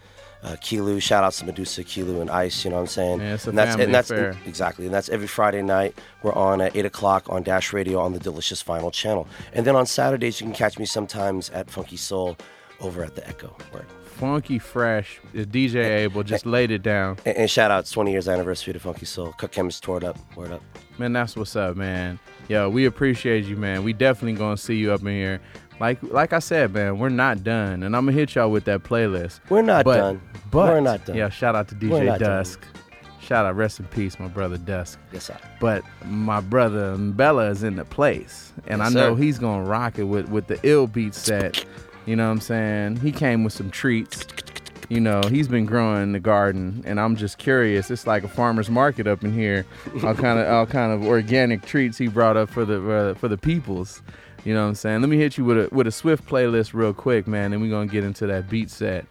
[0.42, 1.00] uh, Kilu.
[1.00, 2.64] Shout outs to Medusa, Kilu, and Ice.
[2.64, 3.20] You know what I'm saying?
[3.20, 4.36] Yeah, it's a and that's, family and that's affair.
[4.46, 5.98] exactly, and that's every Friday night.
[6.22, 9.26] We're on at eight o'clock on Dash Radio on the Delicious Vinyl channel.
[9.52, 12.36] And then on Saturdays, you can catch me sometimes at Funky Soul
[12.80, 13.56] over at the Echo.
[13.72, 13.86] Word.
[14.18, 17.16] Funky Fresh, DJ Abel just laid it down.
[17.24, 19.32] And, and shout out, 20 years anniversary to Funky Soul.
[19.38, 20.18] Cut Chemist tore it up.
[20.36, 20.62] Word up.
[20.98, 22.18] Man, that's what's up, man.
[22.48, 23.84] Yo, we appreciate you, man.
[23.84, 25.40] We definitely gonna see you up in here.
[25.78, 28.82] Like like I said, man, we're not done, and I'm gonna hit y'all with that
[28.82, 29.38] playlist.
[29.48, 30.20] We're not But- done.
[30.50, 31.14] But We're not done.
[31.16, 32.28] Yeah, shout out to DJ not done.
[32.38, 32.64] Dusk.
[33.20, 34.98] Shout out, rest in peace, my brother Dusk.
[35.12, 35.36] Yes, sir.
[35.60, 39.22] But my brother Bella is in the place, and Yes, I know sir.
[39.22, 41.64] he's gonna rock it with with the ill beat set.
[42.08, 42.96] You know what I'm saying?
[42.96, 44.26] He came with some treats.
[44.88, 47.90] You know, he's been growing in the garden, and I'm just curious.
[47.90, 49.66] It's like a farmer's market up in here.
[50.02, 53.28] All kind of all kind of organic treats he brought up for the uh, for
[53.28, 54.00] the peoples.
[54.46, 55.02] You know what I'm saying?
[55.02, 57.70] Let me hit you with a with a swift playlist real quick, man, and we're
[57.70, 59.04] gonna get into that beat set.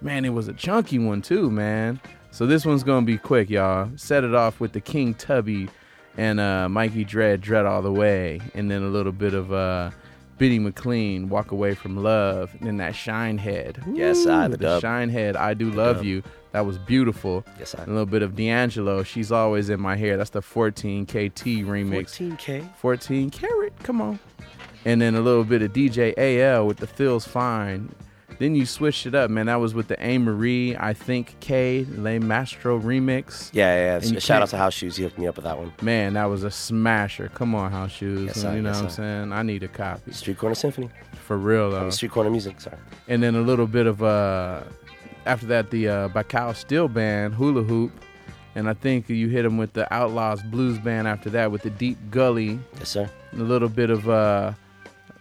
[0.00, 2.00] Man, it was a chunky one too, man.
[2.32, 3.92] So this one's gonna be quick, y'all.
[3.94, 5.68] Set it off with the King Tubby
[6.16, 9.92] and uh, Mikey Dread, Dread all the way, and then a little bit of uh,
[10.40, 13.94] Bitty McLean, Walk Away from Love, and then that Shinehead.
[13.94, 14.82] Yes, I, the dub.
[14.82, 16.06] Shinehead, I do love dub.
[16.06, 16.22] you.
[16.52, 17.44] That was beautiful.
[17.58, 17.82] Yes, I.
[17.82, 20.16] A little bit of D'Angelo, She's Always in My Hair.
[20.16, 22.16] That's the 14 KT remix.
[22.16, 22.74] 14K.
[22.76, 24.18] 14 carat, come on.
[24.86, 27.94] And then a little bit of DJ AL with the Feels Fine.
[28.40, 29.46] Then you switched it up, man.
[29.46, 33.50] That was with the A Marie, I think K, Le Mastro remix.
[33.52, 34.18] Yeah, yeah.
[34.18, 34.96] Shout out to House Shoes.
[34.96, 35.74] He hooked me up with that one.
[35.82, 37.30] Man, that was a smasher.
[37.34, 38.28] Come on, House Shoes.
[38.28, 38.56] Yes, sir.
[38.56, 39.32] you know Yes, what I'm saying?
[39.34, 40.12] I need a copy.
[40.12, 40.88] Street Corner Symphony.
[41.26, 41.90] For real, though.
[41.90, 42.78] Street Corner Music, sorry.
[43.08, 44.62] And then a little bit of, uh,
[45.26, 47.92] after that, the uh, Bacau Steel Band, Hula Hoop.
[48.54, 51.70] And I think you hit him with the Outlaws Blues Band after that with the
[51.70, 52.58] Deep Gully.
[52.78, 53.10] Yes, sir.
[53.34, 54.54] A little bit of uh,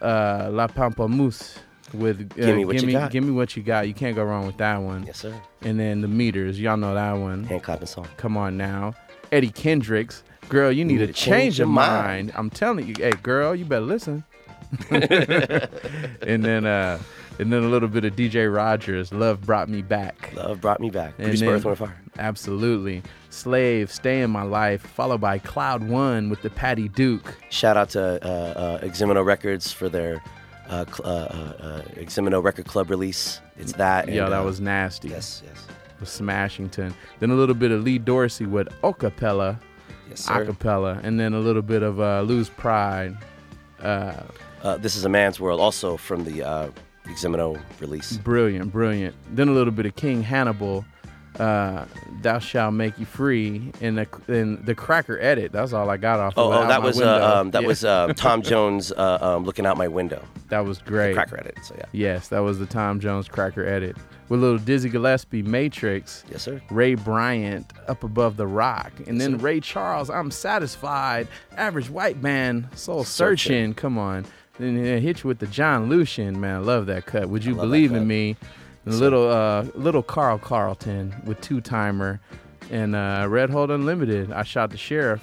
[0.02, 1.58] uh, La Pampamousse
[1.94, 3.11] with uh, Gimme What You gimme, Got.
[3.11, 3.88] Gimme What You Got.
[3.88, 5.06] You can't go wrong with that one.
[5.06, 5.34] Yes, sir.
[5.61, 6.60] And then the Meters.
[6.60, 7.44] Y'all know that one.
[7.45, 8.07] Hand clapping song.
[8.18, 8.94] Come on now.
[9.32, 10.24] Eddie Kendricks.
[10.49, 12.32] Girl, you need, to change, your mind.
[12.36, 14.24] I'm telling you, hey girl, you better listen.
[14.90, 16.99] and then uh
[17.40, 20.34] and then a little bit of DJ Rogers, Love Brought Me Back.
[20.36, 21.14] Love Brought Me Back.
[21.18, 22.02] And Produced by then- Earth, Wind, and Fire.
[22.20, 23.02] Absolutely.
[23.30, 27.38] Slave, Stay in My Life, followed by Cloud One with the Patty Duke.
[27.49, 30.22] Shout out to uh, uh, Eximino Records for their
[30.70, 33.41] uh, cl- uh, uh, uh, Eximino Record Club release.
[33.58, 34.08] It's that.
[34.08, 35.10] Yeah, that uh, was nasty.
[35.10, 35.68] Yes, yes.
[36.00, 36.94] With Smashington.
[37.20, 39.60] Then a little bit of Lee Dorsey with Occapella.
[40.10, 40.46] Yes, sir.
[40.46, 41.00] Acapella.
[41.04, 43.18] And then a little bit of uh, Lou Pride.
[43.82, 44.14] Uh,
[44.62, 46.70] Uh, this is a Man's World, also from the uh,
[47.06, 48.18] Eximino release.
[48.18, 49.16] Brilliant, brilliant.
[49.34, 50.84] Then a little bit of King Hannibal
[51.38, 51.86] uh,
[52.22, 55.52] "Thou shall make you free" in the in the Cracker edit.
[55.52, 56.34] That's all I got off.
[56.38, 57.68] Oh, of oh that was uh, um, that Yeah.
[57.68, 60.24] was uh, Tom Jones uh, um, looking out my window.
[60.50, 61.14] That was great.
[61.14, 61.58] Cracker edit.
[61.64, 61.86] So yeah.
[61.92, 63.96] Yes, that was the Tom Jones Cracker edit
[64.30, 66.24] with little Dizzy Gillespie, Matrix.
[66.32, 66.62] Yes, sir.
[66.70, 71.28] Ray Bryant, Up Above the Rock, and then Ray Charles, I'm Satisfied.
[71.58, 73.50] Average White Man, Soul Searching.
[73.52, 73.74] Searching.
[73.76, 74.26] Come on.
[74.60, 76.56] Then hit you with the John Lucien, man.
[76.56, 77.30] I love that cut.
[77.30, 78.36] Would you believe in me?
[78.90, 82.20] And little uh, little Carl Carlton with two timer
[82.72, 84.32] and uh, Red Hold Unlimited.
[84.32, 85.22] I shot the sheriff.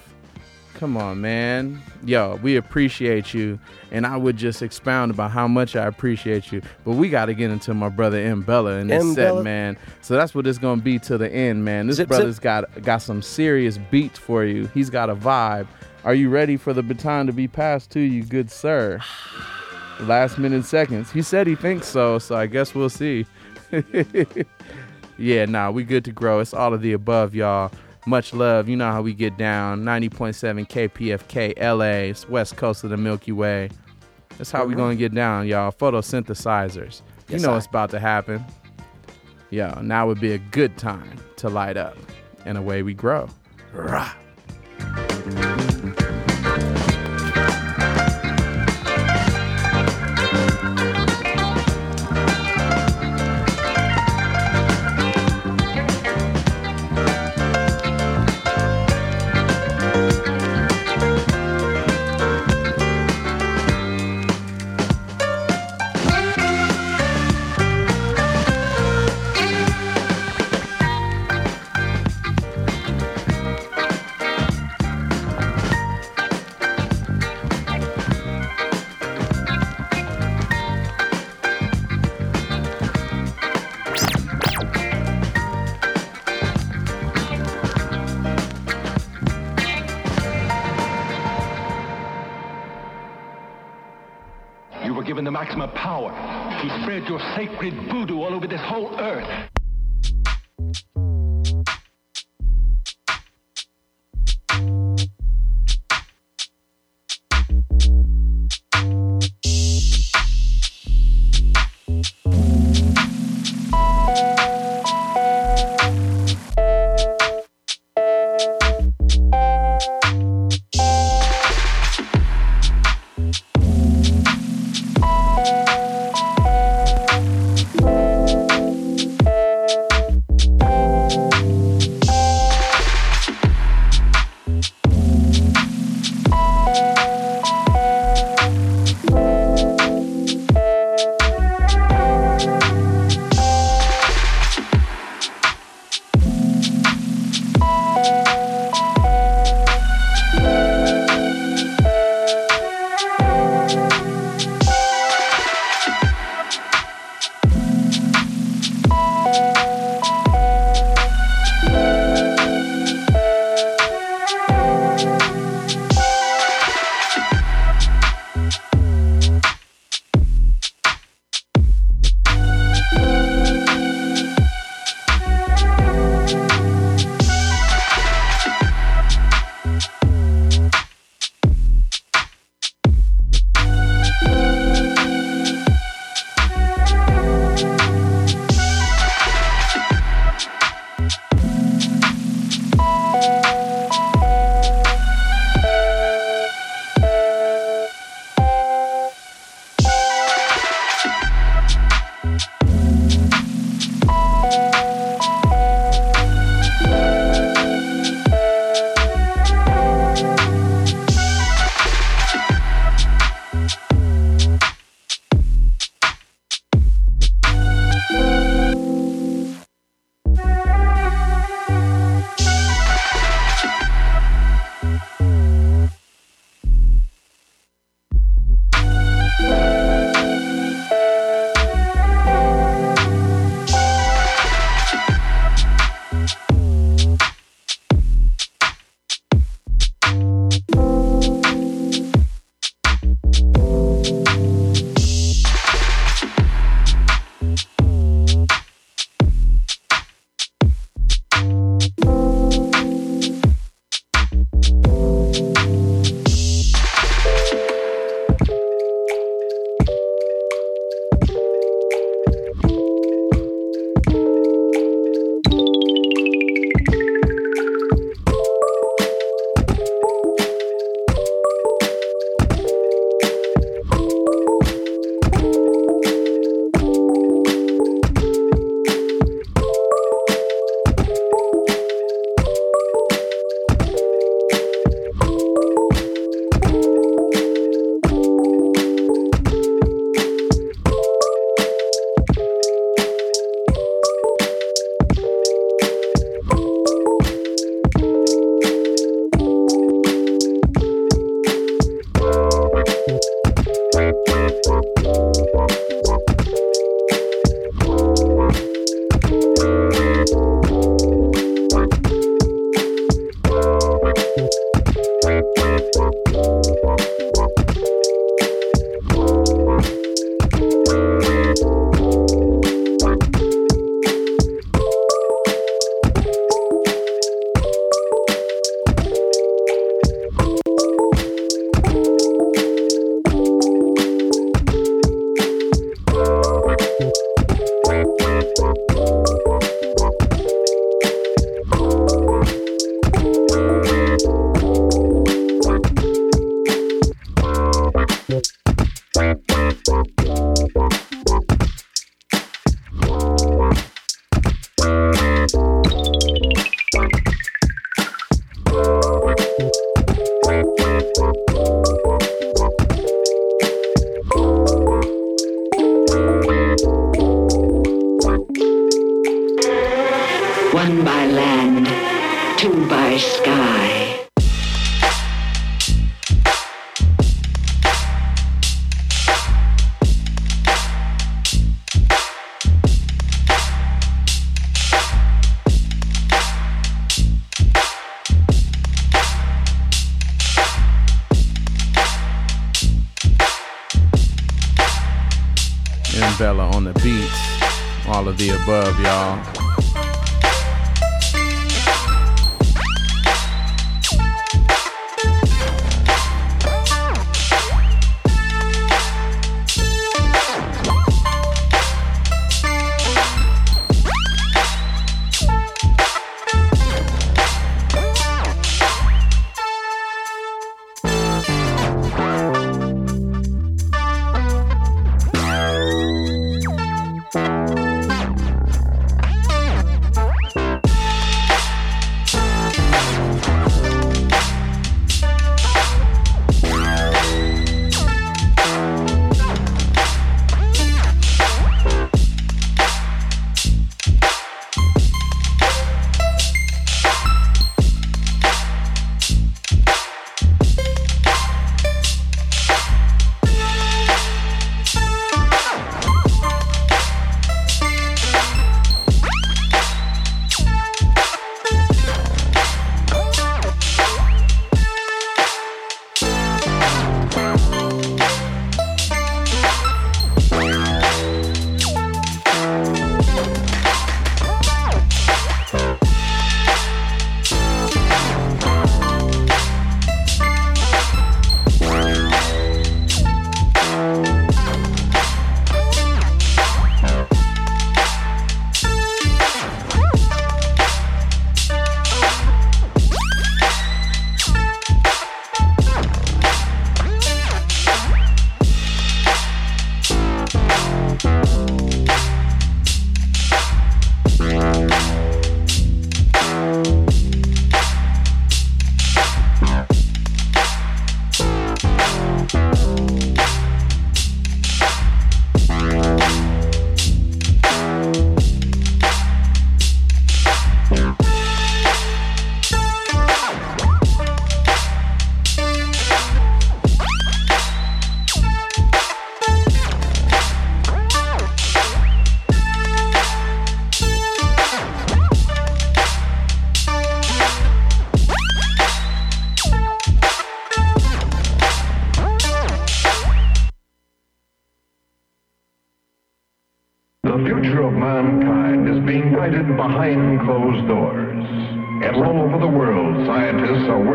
[0.75, 1.81] Come on, man.
[2.05, 3.59] Yo, we appreciate you.
[3.91, 6.61] And I would just expound about how much I appreciate you.
[6.85, 8.43] But we got to get into my brother M.
[8.43, 9.15] Bella and this M.
[9.15, 9.43] set, Bella.
[9.43, 9.79] man.
[10.03, 11.87] So that's what it's going to be to the end, man.
[11.87, 12.43] This Zip, brother's zip.
[12.45, 14.67] got got some serious beats for you.
[14.75, 15.67] He's got a vibe.
[16.05, 19.01] Are you ready for the baton to be passed to you, good sir?
[20.01, 21.11] Last minute seconds.
[21.11, 23.25] He said he thinks so, so I guess we'll see.
[25.19, 26.41] yeah, nah, we good to grow.
[26.41, 27.71] It's all of the above, y'all.
[28.07, 28.69] Much love.
[28.69, 29.83] You know how we get down.
[29.83, 32.11] 90.7 KPFK LA.
[32.11, 33.69] It's west coast of the Milky Way.
[34.39, 34.77] That's how we Mhm.
[34.77, 35.73] gonna get down, y'all.
[35.73, 37.03] Photosynthesizers.
[37.29, 37.55] You know I.
[37.55, 38.45] what's about to happen.
[39.51, 41.97] Yo, now would be a good time to light up.
[42.45, 43.29] And away we grow.
[43.73, 44.13] Rah.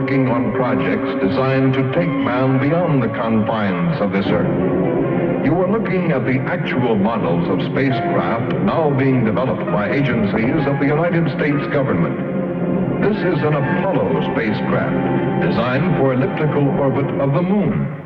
[0.02, 5.46] Working on projects designed to take man beyond the confines of this earth.
[5.46, 10.80] You are looking at the actual models of spacecraft now being developed by agencies of
[10.82, 12.18] the United States government.
[13.06, 18.01] This is an Apollo spacecraft designed for elliptical orbit of the moon.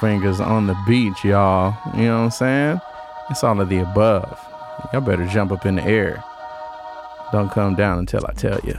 [0.00, 1.76] Butterfingers on the beach, y'all.
[1.94, 2.80] You know what I'm saying?
[3.30, 4.38] It's all of the above.
[4.92, 6.22] Y'all better jump up in the air.
[7.32, 8.78] Don't come down until I tell you.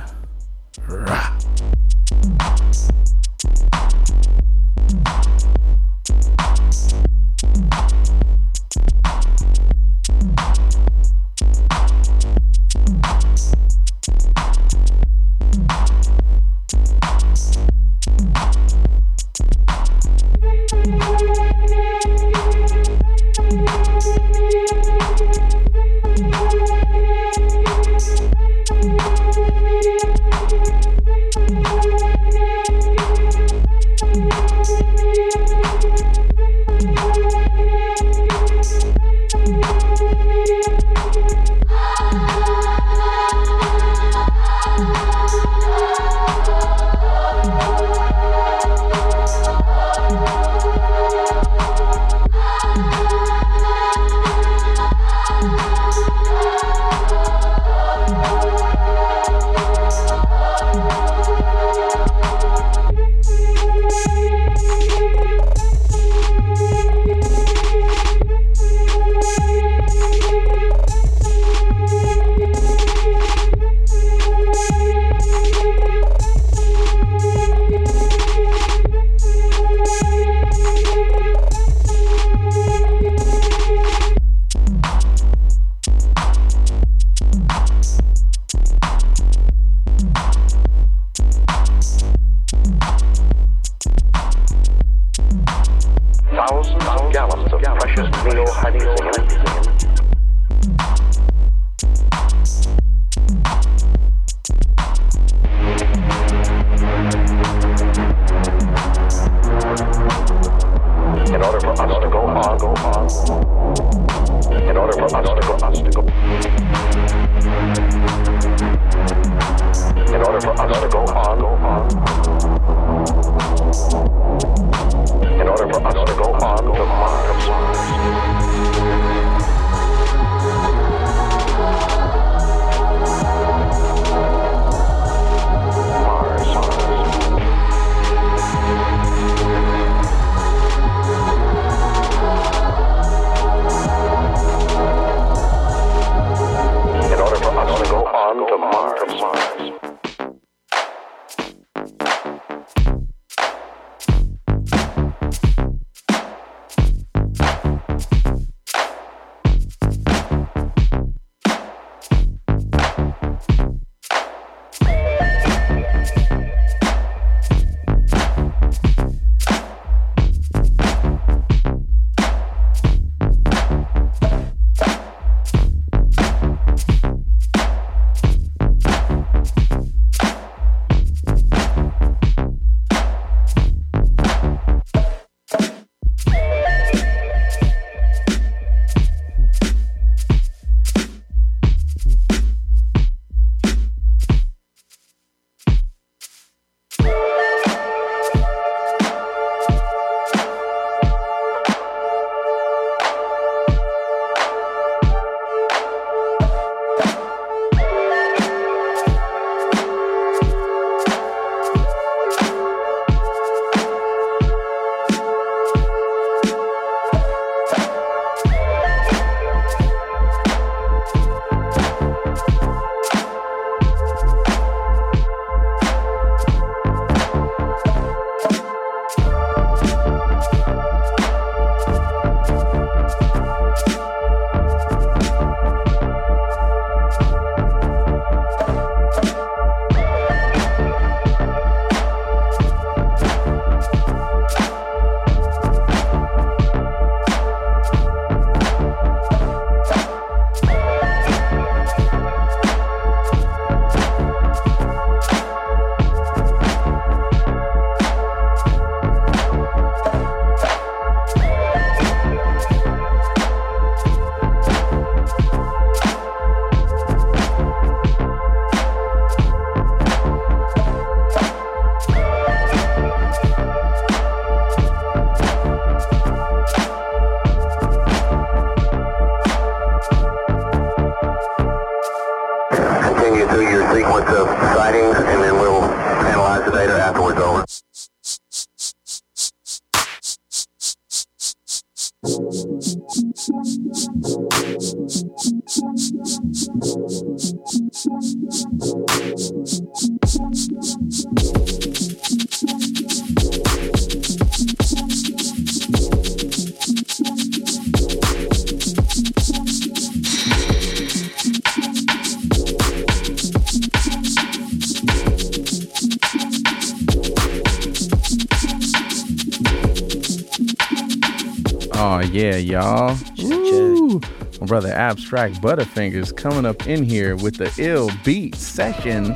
[322.41, 323.17] Yeah, y'all.
[323.37, 324.19] Woo.
[324.59, 329.35] My brother Abstract Butterfingers coming up in here with the ill beat session.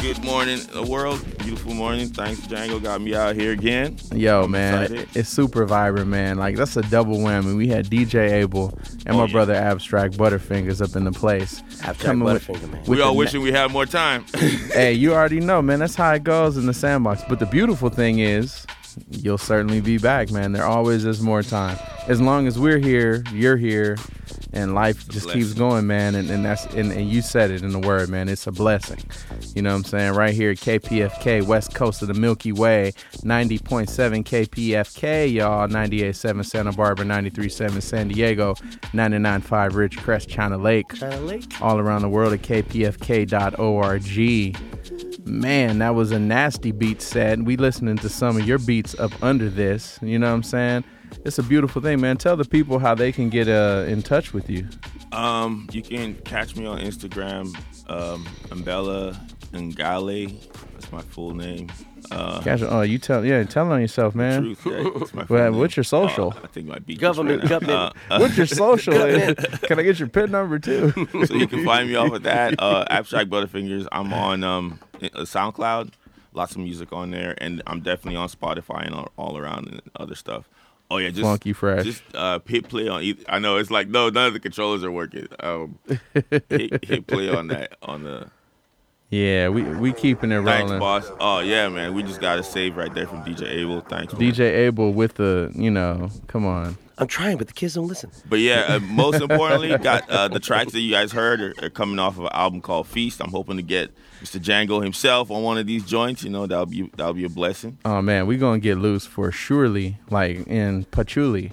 [0.00, 1.22] Good morning, the world.
[1.38, 2.08] Beautiful morning.
[2.08, 2.82] Thanks, Django.
[2.82, 3.96] Got me out here again.
[4.12, 5.08] Yo, I'm man, excited.
[5.14, 6.36] it's super vibrant, man.
[6.36, 7.56] Like that's a double whammy.
[7.56, 9.32] We had DJ Abel and Oh, my yeah.
[9.32, 11.62] brother Abstract Butterfingers up in the place.
[11.82, 12.80] Abstract Coming with- man.
[12.80, 14.24] with We all na- wishing we had more time.
[14.72, 15.78] hey, you already know, man.
[15.78, 17.22] That's how it goes in the sandbox.
[17.28, 18.66] But the beautiful thing is,
[19.10, 20.52] you'll certainly be back, man.
[20.52, 21.78] There always is more time.
[22.06, 23.96] As long as we're here, you're here,
[24.52, 26.14] and life just keeps going, man.
[26.14, 28.28] And, and that's and, and you said it in the word, man.
[28.28, 29.02] It's a blessing.
[29.54, 30.12] You know what I'm saying?
[30.12, 35.66] Right here at KPFK, west coast of the Milky Way, 90.7 KPFK, y'all.
[35.66, 38.54] 98.7 Santa Barbara, 93.7 San Diego,
[38.92, 40.92] 99.5 Ridgecrest, China Lake.
[40.94, 41.44] China Lake.
[41.62, 44.04] All around the world at kpfk.org.
[45.26, 47.40] Man, that was a nasty beat set.
[47.40, 49.98] We listening to some of your beats up under this.
[50.02, 50.84] You know what I'm saying?
[51.24, 52.16] It's a beautiful thing, man.
[52.16, 54.68] Tell the people how they can get uh, in touch with you.
[55.12, 57.46] Um, you can catch me on Instagram,
[57.88, 59.16] um, Ambella
[59.52, 60.40] Ngale.
[60.72, 61.70] That's my full name.
[62.10, 64.42] Uh, Catch, oh, you tell, yeah, tell on yourself, man.
[64.54, 66.34] Truth, yeah, my Well, what's your social?
[66.36, 67.94] Uh, I think my beat Government, just ran out.
[67.94, 68.10] government.
[68.10, 68.92] Uh, uh, What's your social?
[69.62, 70.92] can I get your pin number too?
[71.26, 72.54] so you can find me off of that.
[72.64, 73.86] Uh, Abstract Butterfingers.
[73.92, 75.90] I'm on um, uh, SoundCloud.
[76.34, 79.80] Lots of music on there, and I'm definitely on Spotify and all, all around and
[79.96, 80.48] other stuff.
[80.94, 81.82] Oh yeah, just Funky Fresh.
[81.84, 83.02] Just uh, hit play on.
[83.02, 85.26] Either, I know it's like no, none of the controllers are working.
[85.40, 85.76] Um,
[86.48, 88.30] hit, hit play on that on the.
[89.10, 90.80] Yeah, we we keeping it Thanks, rolling.
[90.80, 91.10] boss.
[91.20, 91.94] Oh yeah, man.
[91.94, 93.80] We just got a save right there from DJ Abel.
[93.80, 94.22] Thanks, man.
[94.22, 96.76] DJ Abel with the, you know, come on.
[96.96, 98.10] I'm trying, but the kids don't listen.
[98.28, 101.70] But yeah, uh, most importantly, got uh, the tracks that you guys heard are, are
[101.70, 103.20] coming off of an album called Feast.
[103.20, 103.90] I'm hoping to get
[104.22, 104.38] Mr.
[104.40, 106.22] Django himself on one of these joints.
[106.22, 107.78] You know, that'll be that'll be a blessing.
[107.84, 111.52] Oh man, we gonna get loose for surely, like in patchouli.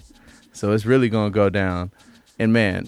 [0.53, 1.91] So it's really gonna go down.
[2.37, 2.87] And man,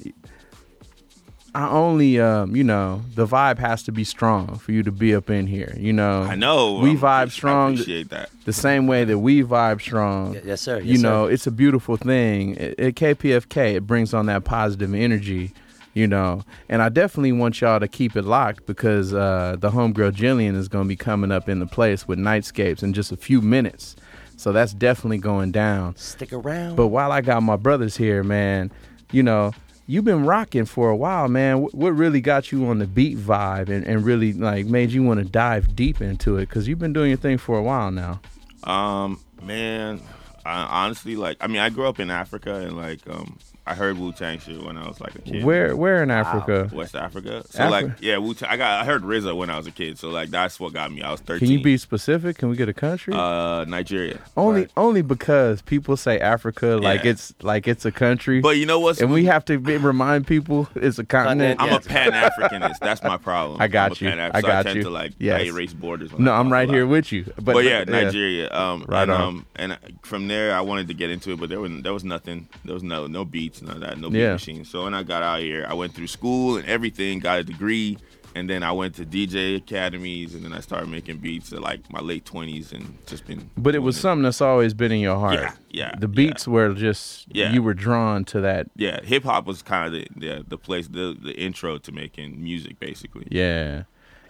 [1.55, 5.13] I only um, you know, the vibe has to be strong for you to be
[5.13, 5.75] up in here.
[5.77, 6.23] You know.
[6.23, 6.79] I know.
[6.79, 7.73] We I'm- vibe I strong.
[7.73, 8.29] appreciate that.
[8.45, 10.35] The same way that we vibe strong.
[10.43, 10.79] yes, sir.
[10.79, 11.31] you Yes, know, sir.
[11.33, 12.57] it's a beautiful thing.
[12.57, 15.53] At at KPFK, it brings on that positive energy.
[15.95, 20.13] You know, and I definitely want y'all to keep it locked because uh, the homegirl
[20.13, 23.15] Jillian is going to be coming up in the place with Nightscapes in just a
[23.15, 23.95] few minutes.
[24.35, 25.95] So that's definitely going down.
[25.95, 26.77] Stick around.
[26.77, 28.71] But while I got my brothers here, man,
[29.11, 29.51] you know,
[29.85, 31.63] you've been rocking for a while, man.
[31.63, 35.19] What really got you on the beat vibe and, and really like made you want
[35.19, 36.47] to dive deep into it?
[36.49, 38.21] Because you've been doing your thing for a while now.
[38.63, 40.01] Um, man,
[40.45, 43.97] I, honestly, like, I mean, I grew up in Africa and like, um, I heard
[43.97, 45.45] Wu Tang shit when I was like a kid.
[45.45, 46.69] Where where in Africa?
[46.73, 47.43] West Africa.
[47.49, 48.49] So Afri- like, yeah, Wu Tang.
[48.49, 49.97] I got, I heard RZA when I was a kid.
[49.97, 51.01] So like, that's what got me.
[51.01, 51.47] I was thirteen.
[51.47, 52.37] Can you be specific?
[52.37, 53.13] Can we get a country?
[53.13, 54.19] Uh, Nigeria.
[54.35, 57.11] only only because people say Africa like Yeah.
[57.11, 58.41] it's like it's a country.
[58.41, 61.61] But you know what's and we have to be, remind people it's a continent.
[61.61, 62.79] I'm a Pan Africanist.
[62.81, 63.61] That's my problem.
[63.61, 64.09] I got I'm you.
[64.09, 64.83] Pan-Af- I so got I tend you.
[64.83, 65.39] to like Yes.
[65.39, 66.11] I erase borders.
[66.19, 67.23] No, I I'm right here with you.
[67.37, 68.03] But, But, yeah, yeah.
[68.03, 68.51] Nigeria.
[68.51, 69.21] Um, Right and, on.
[69.21, 72.03] um, and from there, I wanted to get into it, but there was there was
[72.03, 72.49] nothing.
[72.65, 73.23] There was no no
[73.53, 74.33] beats, none of that, no beat Yeah.
[74.33, 74.69] machines.
[74.69, 77.97] So when I got out here, I went through school and everything, got a degree,
[78.35, 81.91] and then I went to DJ academies, and then I started making beats at like
[81.91, 83.49] my late twenties, and just been.
[83.57, 85.35] But it was something that's always been in your heart.
[85.39, 87.51] Yeah, yeah, The beats were just Yeah.
[87.53, 88.67] you were drawn to that.
[88.75, 92.43] Yeah, hip hop was kind of the, the the place, the the intro to making
[92.43, 93.27] music, basically.
[93.29, 93.83] Yeah.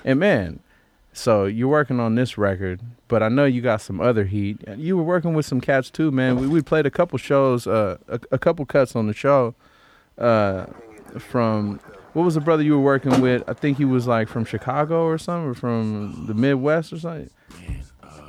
[0.06, 0.60] And man,
[1.14, 4.58] so you're working on this record, but I know you got some other heat.
[4.76, 6.40] You were working with some cats too, man.
[6.40, 9.56] We, we played a couple shows, uh, a, a couple cuts on the show,
[10.18, 10.66] uh,
[11.20, 11.80] from
[12.14, 13.44] what was the brother you were working with?
[13.48, 17.30] I think he was like from Chicago or something, or from the Midwest or something.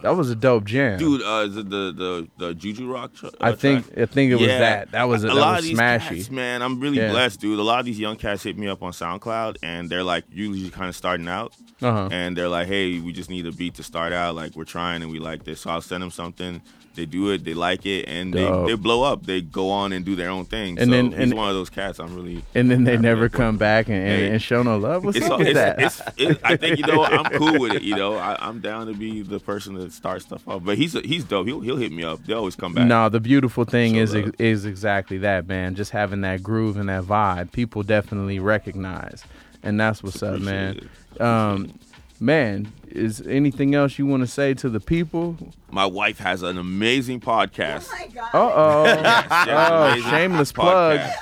[0.05, 0.99] That was a dope jam.
[0.99, 3.15] Dude, uh, is it the the the Juju Rock?
[3.15, 3.99] Tr- uh, I think- track?
[3.99, 4.91] I think it was that.
[4.93, 6.17] That was a- that lot was of these smashy.
[6.19, 7.11] Cats, man, I'm really Yeah.
[7.11, 7.59] blessed, dude.
[7.59, 10.69] A lot of these young cats hit me up on SoundCloud, and they're like usually
[10.69, 12.09] kind of starting out, Uh-huh.
[12.13, 14.35] and they're like, "Hey, we just need a beat to start out.
[14.35, 16.61] Like we're trying, and we like this." So I'll send them something.
[16.95, 18.69] They do it, they like it, and they, Dope.
[18.69, 19.27] they blow up.
[19.27, 20.79] They go on and do their own thing.
[20.79, 21.99] And so then- he's and- one of those cats.
[21.99, 25.05] I'm really and then they never come back and, and, and show no love.
[25.05, 25.81] What's it's, up with it's, that?
[25.81, 27.83] it's, it, I think you know I'm cool with it.
[27.83, 30.65] You know, I, I'm down to be the person that starts stuff off.
[30.65, 31.47] But he's he's dope.
[31.47, 32.25] He'll he'll hit me up.
[32.25, 32.87] They always come back.
[32.87, 34.33] No, the beautiful thing is love.
[34.39, 35.75] is exactly that, man.
[35.75, 39.25] Just having that groove and that vibe, people definitely recognize,
[39.63, 40.89] and that's what's up, man.
[41.21, 41.79] Um,
[42.21, 45.37] man, is anything else you want to say to the people?
[45.71, 47.89] My wife has an amazing podcast.
[48.33, 51.13] Uh oh, Yes, yes, oh, shameless plug, podcast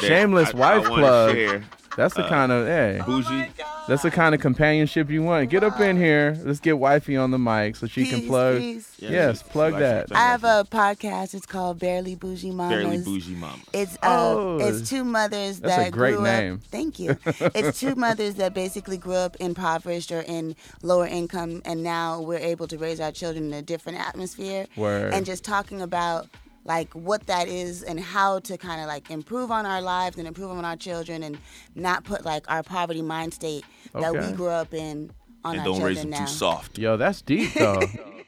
[0.00, 1.34] that shameless I- I wife wanna plug.
[1.34, 1.64] share.
[1.96, 3.00] That's the Uh, kind of hey.
[3.04, 3.48] Bougie.
[3.88, 5.50] That's the kind of companionship you want.
[5.50, 6.38] Get up in here.
[6.44, 8.58] Let's get wifey on the mic so she can plug.
[8.58, 8.88] peace.
[8.98, 10.06] Yes, plug that.
[10.12, 11.34] I have a podcast.
[11.34, 12.76] It's called Barely Bougie Mamas.
[12.84, 13.58] Barely bougie mama.
[13.72, 13.98] It's uh,
[14.36, 16.54] Oh, it's two mothers that's a that great grew name.
[16.54, 16.60] up.
[16.70, 17.16] Thank you.
[17.26, 22.38] it's two mothers that basically grew up impoverished or in lower income, and now we're
[22.38, 24.66] able to raise our children in a different atmosphere.
[24.76, 25.12] Word.
[25.12, 26.28] And just talking about
[26.64, 30.28] like what that is and how to kind of like improve on our lives and
[30.28, 31.38] improve on our children and
[31.74, 33.64] not put like our poverty mind state
[33.94, 35.10] that we grew up in
[35.44, 36.18] on And our don't children raise them now.
[36.26, 36.78] too soft.
[36.78, 37.80] Yo, that's deep though.